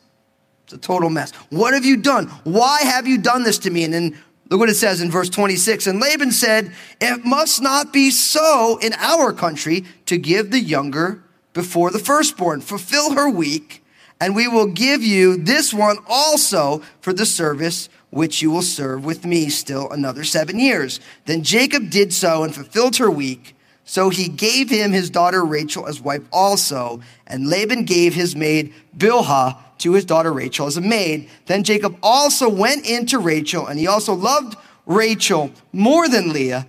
It's 0.66 0.74
a 0.74 0.78
total 0.78 1.10
mess. 1.10 1.32
What 1.50 1.74
have 1.74 1.86
you 1.86 1.98
done? 1.98 2.28
Why 2.44 2.82
have 2.82 3.08
you 3.08 3.18
done 3.18 3.44
this 3.44 3.58
to 3.60 3.72
me? 3.72 3.84
And 3.84 3.94
then 3.94 4.18
look 4.50 4.60
what 4.60 4.70
it 4.70 4.76
says 4.76 5.02
in 5.02 5.10
verse 5.10 5.30
26. 5.30 5.88
And 5.88 6.00
Laban 6.00 6.32
said, 6.32 6.72
It 7.02 7.26
must 7.26 7.62
not 7.62 7.92
be 7.92 8.12
so 8.12 8.78
in 8.82 8.94
our 8.94 9.34
country 9.34 9.86
to 10.06 10.18
give 10.18 10.52
the 10.52 10.60
younger 10.60 11.24
before 11.54 11.90
the 11.92 12.00
firstborn. 12.00 12.62
Fulfill 12.62 13.14
her 13.14 13.30
week, 13.30 13.84
and 14.22 14.36
we 14.36 14.48
will 14.48 14.68
give 14.68 15.02
you 15.02 15.38
this 15.38 15.74
one 15.74 15.98
also 16.08 16.84
for 17.02 17.14
the 17.14 17.26
service 17.26 17.90
which 18.12 18.42
you 18.42 18.52
will 18.52 18.62
serve 18.62 19.06
with 19.06 19.26
me 19.26 19.50
still 19.50 19.90
another 19.90 20.24
seven 20.24 20.60
years. 20.60 21.00
Then 21.26 21.44
Jacob 21.44 21.90
did 21.90 22.14
so 22.14 22.44
and 22.44 22.54
fulfilled 22.54 22.98
her 22.98 23.10
week. 23.10 23.56
So 23.90 24.12
he 24.12 24.28
gave 24.28 24.70
him 24.70 24.92
his 24.92 25.10
daughter 25.10 25.44
Rachel 25.44 25.88
as 25.88 26.00
wife 26.00 26.22
also, 26.32 27.02
and 27.26 27.48
Laban 27.48 27.86
gave 27.86 28.14
his 28.14 28.36
maid 28.36 28.72
Bilhah 28.96 29.58
to 29.80 29.94
his 29.94 30.06
daughter 30.06 30.32
Rachel 30.32 30.68
as 30.68 30.78
a 30.78 30.82
maid. 30.82 31.28
Then 31.48 31.64
Jacob 31.64 31.98
also 32.04 32.48
went 32.48 32.86
in 32.86 33.08
to 33.08 33.18
Rachel, 33.18 33.66
and 33.66 33.80
he 33.80 33.88
also 33.88 34.14
loved 34.14 34.56
Rachel 34.86 35.50
more 35.74 36.08
than 36.08 36.32
Leah, 36.32 36.68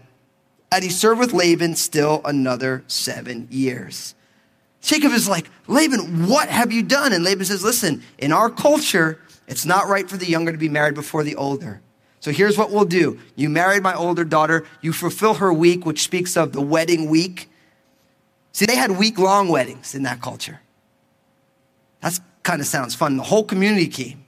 and 0.72 0.83
he 0.83 0.88
served 0.88 1.20
with 1.20 1.35
Laban 1.35 1.76
still 1.76 2.22
another 2.24 2.85
seven 2.87 3.48
years. 3.50 4.14
Jacob 4.80 5.12
is 5.12 5.28
like, 5.28 5.50
Laban, 5.66 6.26
what 6.26 6.48
have 6.48 6.72
you 6.72 6.83
done? 6.83 7.12
And 7.12 7.22
Laban 7.22 7.44
says, 7.44 7.62
Listen, 7.62 8.02
in 8.16 8.33
our 8.33 8.48
culture, 8.48 9.20
it's 9.46 9.66
not 9.66 9.88
right 9.88 10.09
for 10.09 10.16
the 10.16 10.26
younger 10.26 10.52
to 10.52 10.59
be 10.59 10.70
married 10.70 10.94
before 10.94 11.22
the 11.22 11.37
older. 11.37 11.83
So 12.20 12.33
here's 12.33 12.59
what 12.59 12.70
we'll 12.70 12.85
do. 12.85 13.18
You 13.35 13.48
married 13.48 13.83
my 13.83 13.94
older 13.94 14.24
daughter. 14.24 14.66
You 14.83 14.92
fulfill 14.92 15.35
her 15.35 15.52
week, 15.52 15.87
which 15.87 16.02
speaks 16.02 16.37
of 16.37 16.52
the 16.52 16.61
wedding 16.61 17.09
week. 17.09 17.48
See, 18.52 18.66
they 18.66 18.76
had 18.76 18.98
week 18.98 19.18
long 19.18 19.48
weddings 19.48 19.94
in 19.94 20.02
that 20.02 20.20
culture. 20.20 20.61
That's 22.00 22.20
kind 22.42 22.61
of 22.61 22.66
sounds 22.66 22.94
fun. 22.94 23.16
The 23.16 23.22
whole 23.22 23.44
community 23.44 23.87
came. 23.87 24.24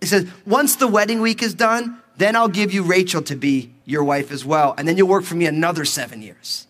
He 0.00 0.06
says, 0.06 0.28
once 0.46 0.76
the 0.76 0.88
wedding 0.88 1.20
week 1.20 1.42
is 1.42 1.54
done, 1.54 2.00
then 2.16 2.34
I'll 2.34 2.48
give 2.48 2.72
you 2.72 2.82
Rachel 2.82 3.22
to 3.22 3.36
be 3.36 3.72
your 3.84 4.02
wife 4.02 4.32
as 4.32 4.44
well. 4.44 4.74
And 4.76 4.86
then 4.86 4.96
you'll 4.96 5.08
work 5.08 5.24
for 5.24 5.34
me 5.34 5.46
another 5.46 5.84
seven 5.84 6.20
years. 6.20 6.66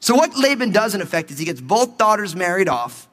So 0.00 0.14
what 0.14 0.36
Laban 0.36 0.72
does 0.72 0.94
in 0.94 1.00
effect 1.00 1.30
is 1.30 1.38
he 1.38 1.46
gets 1.46 1.60
both 1.60 1.96
daughters 1.96 2.36
married 2.36 2.68
off 2.68 3.08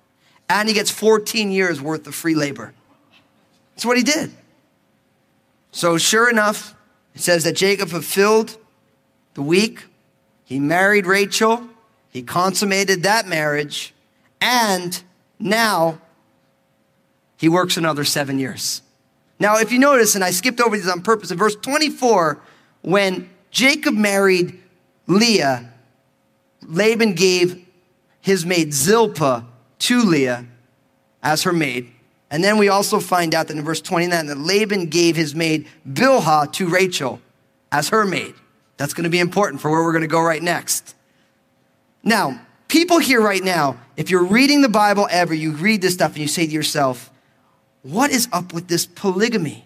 and 0.49 0.67
he 0.67 0.75
gets 0.75 0.91
14 0.91 1.49
years 1.49 1.81
worth 1.81 2.05
of 2.07 2.15
free 2.15 2.35
labor. 2.35 2.73
That's 3.73 3.85
what 3.85 3.95
he 3.95 4.03
did. 4.03 4.31
So 5.71 5.97
sure 5.97 6.29
enough, 6.29 6.75
it 7.15 7.21
says 7.21 7.43
that 7.45 7.55
Jacob 7.55 7.89
fulfilled 7.89 8.57
the 9.33 9.41
week. 9.41 9.85
He 10.43 10.59
married 10.59 11.05
Rachel. 11.05 11.67
He 12.09 12.21
consummated 12.21 13.03
that 13.03 13.27
marriage. 13.27 13.93
And 14.39 15.01
now 15.39 16.01
he 17.37 17.47
works 17.49 17.77
another 17.77 18.03
seven 18.03 18.37
years. 18.37 18.81
Now, 19.39 19.57
if 19.57 19.71
you 19.71 19.79
notice, 19.79 20.13
and 20.13 20.23
I 20.23 20.29
skipped 20.31 20.61
over 20.61 20.77
these 20.77 20.87
on 20.87 21.01
purpose, 21.01 21.31
in 21.31 21.37
verse 21.37 21.55
24, 21.55 22.39
when 22.81 23.29
Jacob 23.49 23.95
married 23.95 24.61
Leah, 25.07 25.73
Laban 26.61 27.13
gave 27.13 27.65
his 28.19 28.45
maid 28.45 28.73
Zilpah 28.73 29.47
to 29.79 30.01
Leah 30.03 30.45
as 31.23 31.43
her 31.43 31.53
maid. 31.53 31.91
And 32.31 32.41
then 32.41 32.57
we 32.57 32.69
also 32.69 33.01
find 33.01 33.35
out 33.35 33.49
that 33.49 33.57
in 33.57 33.63
verse 33.63 33.81
29 33.81 34.27
that 34.27 34.37
Laban 34.37 34.85
gave 34.85 35.17
his 35.17 35.35
maid 35.35 35.67
Bilhah 35.87 36.51
to 36.53 36.69
Rachel 36.69 37.19
as 37.71 37.89
her 37.89 38.05
maid. 38.05 38.33
That's 38.77 38.93
going 38.93 39.03
to 39.03 39.09
be 39.09 39.19
important 39.19 39.61
for 39.61 39.69
where 39.69 39.83
we're 39.83 39.91
going 39.91 40.01
to 40.01 40.07
go 40.07 40.21
right 40.21 40.41
next. 40.41 40.95
Now, 42.03 42.41
people 42.69 42.99
here 42.99 43.21
right 43.21 43.43
now, 43.43 43.77
if 43.97 44.09
you're 44.09 44.23
reading 44.23 44.61
the 44.61 44.69
Bible 44.69 45.07
ever, 45.11 45.33
you 45.33 45.51
read 45.51 45.81
this 45.81 45.93
stuff 45.93 46.13
and 46.13 46.21
you 46.21 46.27
say 46.27 46.47
to 46.47 46.51
yourself, 46.51 47.11
what 47.83 48.11
is 48.11 48.29
up 48.31 48.53
with 48.53 48.69
this 48.69 48.85
polygamy? 48.85 49.65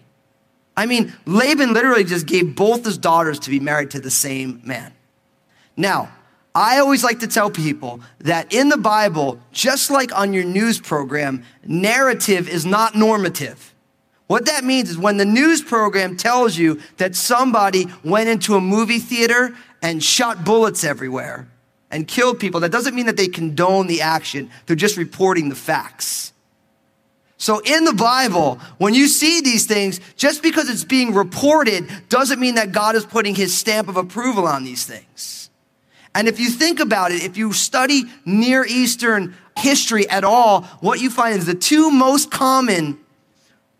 I 0.76 0.86
mean, 0.86 1.14
Laban 1.24 1.72
literally 1.72 2.04
just 2.04 2.26
gave 2.26 2.56
both 2.56 2.84
his 2.84 2.98
daughters 2.98 3.38
to 3.40 3.50
be 3.50 3.60
married 3.60 3.92
to 3.92 4.00
the 4.00 4.10
same 4.10 4.60
man. 4.64 4.92
Now, 5.76 6.10
I 6.56 6.78
always 6.78 7.04
like 7.04 7.20
to 7.20 7.26
tell 7.26 7.50
people 7.50 8.00
that 8.20 8.50
in 8.50 8.70
the 8.70 8.78
Bible, 8.78 9.38
just 9.52 9.90
like 9.90 10.18
on 10.18 10.32
your 10.32 10.42
news 10.44 10.80
program, 10.80 11.44
narrative 11.66 12.48
is 12.48 12.64
not 12.64 12.94
normative. 12.94 13.74
What 14.26 14.46
that 14.46 14.64
means 14.64 14.88
is 14.88 14.96
when 14.96 15.18
the 15.18 15.26
news 15.26 15.60
program 15.60 16.16
tells 16.16 16.56
you 16.56 16.80
that 16.96 17.14
somebody 17.14 17.88
went 18.02 18.30
into 18.30 18.54
a 18.54 18.60
movie 18.62 19.00
theater 19.00 19.54
and 19.82 20.02
shot 20.02 20.46
bullets 20.46 20.82
everywhere 20.82 21.46
and 21.90 22.08
killed 22.08 22.40
people, 22.40 22.60
that 22.60 22.72
doesn't 22.72 22.94
mean 22.94 23.04
that 23.04 23.18
they 23.18 23.28
condone 23.28 23.86
the 23.86 24.00
action. 24.00 24.48
They're 24.64 24.76
just 24.76 24.96
reporting 24.96 25.50
the 25.50 25.54
facts. 25.54 26.32
So 27.36 27.58
in 27.66 27.84
the 27.84 27.92
Bible, 27.92 28.60
when 28.78 28.94
you 28.94 29.08
see 29.08 29.42
these 29.42 29.66
things, 29.66 30.00
just 30.16 30.42
because 30.42 30.70
it's 30.70 30.84
being 30.84 31.12
reported 31.12 31.86
doesn't 32.08 32.40
mean 32.40 32.54
that 32.54 32.72
God 32.72 32.94
is 32.94 33.04
putting 33.04 33.34
his 33.34 33.54
stamp 33.54 33.88
of 33.88 33.98
approval 33.98 34.46
on 34.46 34.64
these 34.64 34.86
things. 34.86 35.45
And 36.16 36.28
if 36.28 36.40
you 36.40 36.48
think 36.48 36.80
about 36.80 37.12
it, 37.12 37.22
if 37.22 37.36
you 37.36 37.52
study 37.52 38.04
Near 38.24 38.64
Eastern 38.64 39.34
history 39.54 40.08
at 40.08 40.24
all, 40.24 40.62
what 40.80 40.98
you 40.98 41.10
find 41.10 41.36
is 41.36 41.44
the 41.44 41.54
two 41.54 41.90
most 41.90 42.30
common 42.30 42.98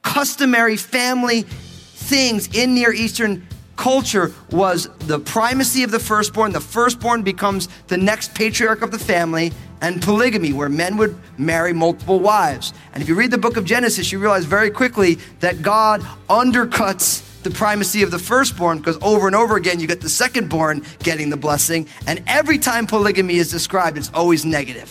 customary 0.02 0.76
family 0.76 1.42
things 1.42 2.54
in 2.54 2.74
Near 2.74 2.92
Eastern 2.92 3.46
culture 3.76 4.34
was 4.50 4.88
the 4.98 5.18
primacy 5.18 5.82
of 5.82 5.90
the 5.90 5.98
firstborn. 5.98 6.52
The 6.52 6.60
firstborn 6.60 7.22
becomes 7.22 7.70
the 7.86 7.96
next 7.96 8.34
patriarch 8.34 8.82
of 8.82 8.90
the 8.90 8.98
family, 8.98 9.50
and 9.80 10.02
polygamy, 10.02 10.52
where 10.52 10.68
men 10.68 10.98
would 10.98 11.18
marry 11.38 11.72
multiple 11.72 12.20
wives. 12.20 12.74
And 12.92 13.02
if 13.02 13.08
you 13.08 13.14
read 13.14 13.30
the 13.30 13.38
book 13.38 13.56
of 13.56 13.64
Genesis, 13.64 14.12
you 14.12 14.18
realize 14.18 14.44
very 14.44 14.70
quickly 14.70 15.16
that 15.40 15.62
God 15.62 16.02
undercuts 16.28 17.25
the 17.46 17.54
primacy 17.54 18.02
of 18.02 18.10
the 18.10 18.18
firstborn 18.18 18.78
because 18.78 18.98
over 19.02 19.28
and 19.28 19.36
over 19.36 19.56
again 19.56 19.78
you 19.78 19.86
get 19.86 20.00
the 20.00 20.08
secondborn 20.08 20.84
getting 21.04 21.30
the 21.30 21.36
blessing. 21.36 21.86
And 22.08 22.20
every 22.26 22.58
time 22.58 22.88
polygamy 22.88 23.36
is 23.36 23.52
described, 23.52 23.96
it's 23.96 24.10
always 24.12 24.44
negative. 24.44 24.90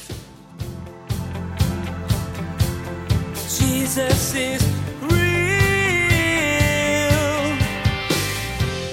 Jesus 3.60 4.34
is 4.36 4.66
real. 5.02 5.36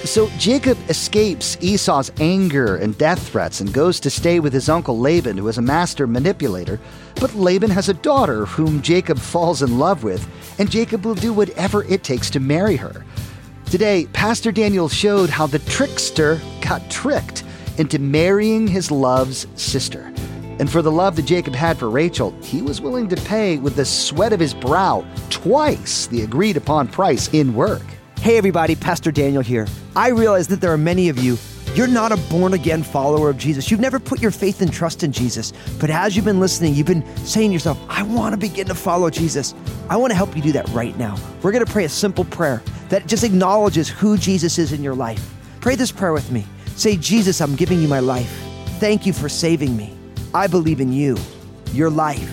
So 0.04 0.28
Jacob 0.38 0.76
escapes 0.88 1.56
Esau's 1.60 2.10
anger 2.18 2.74
and 2.76 2.98
death 2.98 3.28
threats 3.28 3.60
and 3.60 3.72
goes 3.72 4.00
to 4.00 4.10
stay 4.10 4.40
with 4.40 4.52
his 4.52 4.68
uncle 4.68 4.98
Laban, 4.98 5.38
who 5.38 5.46
is 5.46 5.56
a 5.56 5.62
master 5.62 6.08
manipulator. 6.08 6.80
But 7.20 7.36
Laban 7.36 7.70
has 7.70 7.88
a 7.88 7.94
daughter 7.94 8.44
whom 8.46 8.82
Jacob 8.82 9.20
falls 9.20 9.62
in 9.62 9.78
love 9.78 10.02
with, 10.02 10.28
and 10.58 10.68
Jacob 10.68 11.04
will 11.04 11.14
do 11.14 11.32
whatever 11.32 11.84
it 11.84 12.02
takes 12.02 12.28
to 12.30 12.40
marry 12.40 12.74
her. 12.74 13.04
Today, 13.72 14.04
Pastor 14.12 14.52
Daniel 14.52 14.86
showed 14.86 15.30
how 15.30 15.46
the 15.46 15.58
trickster 15.60 16.38
got 16.60 16.90
tricked 16.90 17.42
into 17.78 17.98
marrying 17.98 18.66
his 18.66 18.90
love's 18.90 19.46
sister. 19.56 20.12
And 20.58 20.70
for 20.70 20.82
the 20.82 20.92
love 20.92 21.16
that 21.16 21.22
Jacob 21.22 21.54
had 21.54 21.78
for 21.78 21.88
Rachel, 21.88 22.32
he 22.42 22.60
was 22.60 22.82
willing 22.82 23.08
to 23.08 23.16
pay 23.16 23.56
with 23.56 23.74
the 23.76 23.86
sweat 23.86 24.34
of 24.34 24.40
his 24.40 24.52
brow 24.52 25.06
twice 25.30 26.06
the 26.08 26.20
agreed 26.20 26.58
upon 26.58 26.86
price 26.86 27.30
in 27.32 27.54
work. 27.54 27.80
Hey 28.18 28.36
everybody, 28.36 28.76
Pastor 28.76 29.10
Daniel 29.10 29.42
here. 29.42 29.66
I 29.96 30.10
realize 30.10 30.48
that 30.48 30.60
there 30.60 30.74
are 30.74 30.76
many 30.76 31.08
of 31.08 31.16
you, 31.18 31.38
you're 31.74 31.86
not 31.86 32.12
a 32.12 32.18
born 32.28 32.52
again 32.52 32.82
follower 32.82 33.30
of 33.30 33.38
Jesus. 33.38 33.70
You've 33.70 33.80
never 33.80 33.98
put 33.98 34.20
your 34.20 34.32
faith 34.32 34.60
and 34.60 34.70
trust 34.70 35.02
in 35.02 35.12
Jesus. 35.12 35.54
But 35.80 35.88
as 35.88 36.14
you've 36.14 36.26
been 36.26 36.40
listening, 36.40 36.74
you've 36.74 36.86
been 36.86 37.06
saying 37.24 37.48
to 37.48 37.54
yourself, 37.54 37.82
I 37.88 38.02
want 38.02 38.34
to 38.34 38.36
begin 38.36 38.66
to 38.66 38.74
follow 38.74 39.08
Jesus. 39.08 39.54
I 39.88 39.96
want 39.96 40.10
to 40.10 40.14
help 40.14 40.36
you 40.36 40.42
do 40.42 40.52
that 40.52 40.68
right 40.68 40.94
now. 40.98 41.16
We're 41.40 41.52
going 41.52 41.64
to 41.64 41.72
pray 41.72 41.86
a 41.86 41.88
simple 41.88 42.26
prayer 42.26 42.62
that 42.92 43.06
just 43.06 43.24
acknowledges 43.24 43.88
who 43.88 44.18
Jesus 44.18 44.58
is 44.58 44.70
in 44.70 44.82
your 44.82 44.94
life. 44.94 45.32
Pray 45.62 45.76
this 45.76 45.90
prayer 45.90 46.12
with 46.12 46.30
me. 46.30 46.44
Say, 46.76 46.98
Jesus, 46.98 47.40
I'm 47.40 47.56
giving 47.56 47.80
you 47.80 47.88
my 47.88 48.00
life. 48.00 48.30
Thank 48.80 49.06
you 49.06 49.14
for 49.14 49.30
saving 49.30 49.74
me. 49.74 49.96
I 50.34 50.46
believe 50.46 50.78
in 50.78 50.92
you, 50.92 51.16
your 51.72 51.88
life, 51.88 52.30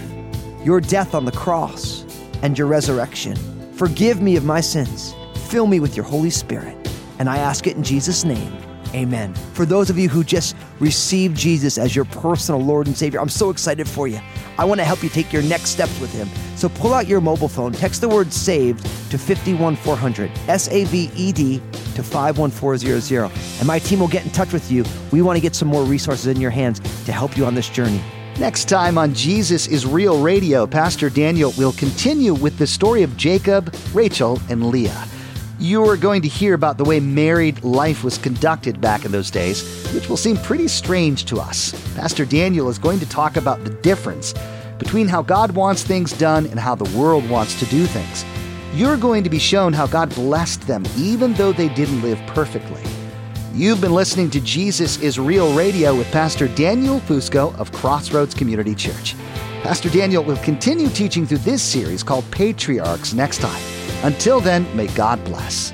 your 0.61 0.81
death 0.81 1.15
on 1.15 1.23
the 1.23 1.31
cross, 1.31 2.03
and 2.41 2.57
your 2.57 2.67
resurrection. 2.67 3.37
Forgive 3.71 4.21
me 4.21 4.35
of 4.35 4.43
my 4.43 4.59
sins. 4.59 5.15
Fill 5.47 5.65
me 5.65 5.79
with 5.79 5.95
your 5.95 6.03
Holy 6.05 6.29
Spirit. 6.29 6.75
And 7.19 7.29
I 7.29 7.37
ask 7.37 7.65
it 7.65 7.77
in 7.77 7.83
Jesus' 7.83 8.25
name. 8.25 8.53
Amen. 8.93 9.33
For 9.53 9.65
those 9.65 9.89
of 9.89 9.97
you 9.97 10.09
who 10.09 10.25
just 10.25 10.57
received 10.81 11.37
Jesus 11.37 11.77
as 11.77 11.95
your 11.95 12.03
personal 12.03 12.59
Lord 12.59 12.87
and 12.87 12.97
Savior, 12.97 13.21
I'm 13.21 13.29
so 13.29 13.49
excited 13.49 13.87
for 13.87 14.09
you. 14.09 14.19
I 14.57 14.65
want 14.65 14.81
to 14.81 14.85
help 14.85 15.03
you 15.03 15.09
take 15.09 15.31
your 15.31 15.43
next 15.43 15.69
steps 15.69 15.97
with 16.01 16.11
Him. 16.11 16.27
So 16.59 16.67
pull 16.67 16.93
out 16.93 17.07
your 17.07 17.21
mobile 17.21 17.47
phone, 17.47 17.71
text 17.71 18.01
the 18.01 18.09
word 18.09 18.33
saved 18.33 18.83
to 19.11 19.17
51400, 19.17 20.29
S 20.49 20.67
A 20.67 20.83
V 20.83 21.09
E 21.15 21.31
D 21.31 21.61
to 21.95 22.03
51400, 22.03 23.31
and 23.59 23.65
my 23.65 23.79
team 23.79 24.01
will 24.01 24.09
get 24.09 24.25
in 24.25 24.31
touch 24.31 24.51
with 24.51 24.69
you. 24.69 24.83
We 25.13 25.21
want 25.21 25.37
to 25.37 25.41
get 25.41 25.55
some 25.55 25.69
more 25.69 25.85
resources 25.85 26.27
in 26.27 26.41
your 26.41 26.51
hands 26.51 26.81
to 27.05 27.13
help 27.13 27.37
you 27.37 27.45
on 27.45 27.55
this 27.55 27.69
journey. 27.69 28.01
Next 28.39 28.65
time 28.65 28.97
on 28.97 29.13
Jesus 29.13 29.67
is 29.67 29.85
Real 29.85 30.21
Radio, 30.21 30.67
Pastor 30.67 31.09
Daniel 31.09 31.53
will 31.57 31.71
continue 31.71 32.33
with 32.33 32.57
the 32.57 32.67
story 32.67 33.03
of 33.03 33.15
Jacob, 33.15 33.73
Rachel, 33.93 34.41
and 34.49 34.65
Leah. 34.65 35.07
You 35.59 35.85
are 35.85 35.95
going 35.95 36.21
to 36.23 36.27
hear 36.27 36.55
about 36.55 36.77
the 36.77 36.83
way 36.83 36.99
married 36.99 37.63
life 37.63 38.03
was 38.03 38.17
conducted 38.17 38.81
back 38.81 39.05
in 39.05 39.13
those 39.13 39.31
days, 39.31 39.87
which 39.93 40.09
will 40.09 40.17
seem 40.17 40.35
pretty 40.35 40.67
strange 40.67 41.23
to 41.25 41.39
us. 41.39 41.71
Pastor 41.95 42.25
Daniel 42.25 42.67
is 42.67 42.77
going 42.77 42.99
to 42.99 43.07
talk 43.07 43.37
about 43.37 43.63
the 43.63 43.69
difference 43.69 44.33
between 44.79 45.07
how 45.07 45.21
God 45.21 45.51
wants 45.51 45.83
things 45.83 46.17
done 46.17 46.47
and 46.47 46.59
how 46.59 46.73
the 46.73 46.97
world 46.97 47.29
wants 47.29 47.59
to 47.59 47.65
do 47.65 47.85
things. 47.85 48.25
you're 48.73 48.97
going 48.97 49.23
to 49.23 49.29
be 49.29 49.39
shown 49.39 49.73
how 49.73 49.87
God 49.87 50.13
blessed 50.15 50.61
them 50.67 50.83
even 50.95 51.33
though 51.33 51.51
they 51.51 51.69
didn't 51.69 52.01
live 52.01 52.19
perfectly. 52.27 52.81
You've 53.53 53.81
been 53.81 53.93
listening 53.93 54.29
to 54.31 54.39
Jesus 54.39 55.01
is 55.01 55.19
Real 55.19 55.53
Radio 55.53 55.95
with 55.95 56.09
Pastor 56.11 56.47
Daniel 56.49 56.99
Fusco 57.01 57.53
of 57.59 57.71
Crossroads 57.71 58.33
Community 58.33 58.75
Church. 58.75 59.15
Pastor 59.63 59.89
Daniel 59.89 60.23
will 60.23 60.37
continue 60.37 60.87
teaching 60.87 61.25
through 61.25 61.39
this 61.39 61.61
series 61.61 62.03
called 62.03 62.29
Patriarchs 62.31 63.13
next 63.13 63.39
time. 63.39 63.61
Until 64.03 64.39
then, 64.39 64.65
may 64.77 64.87
God 64.87 65.23
bless. 65.25 65.73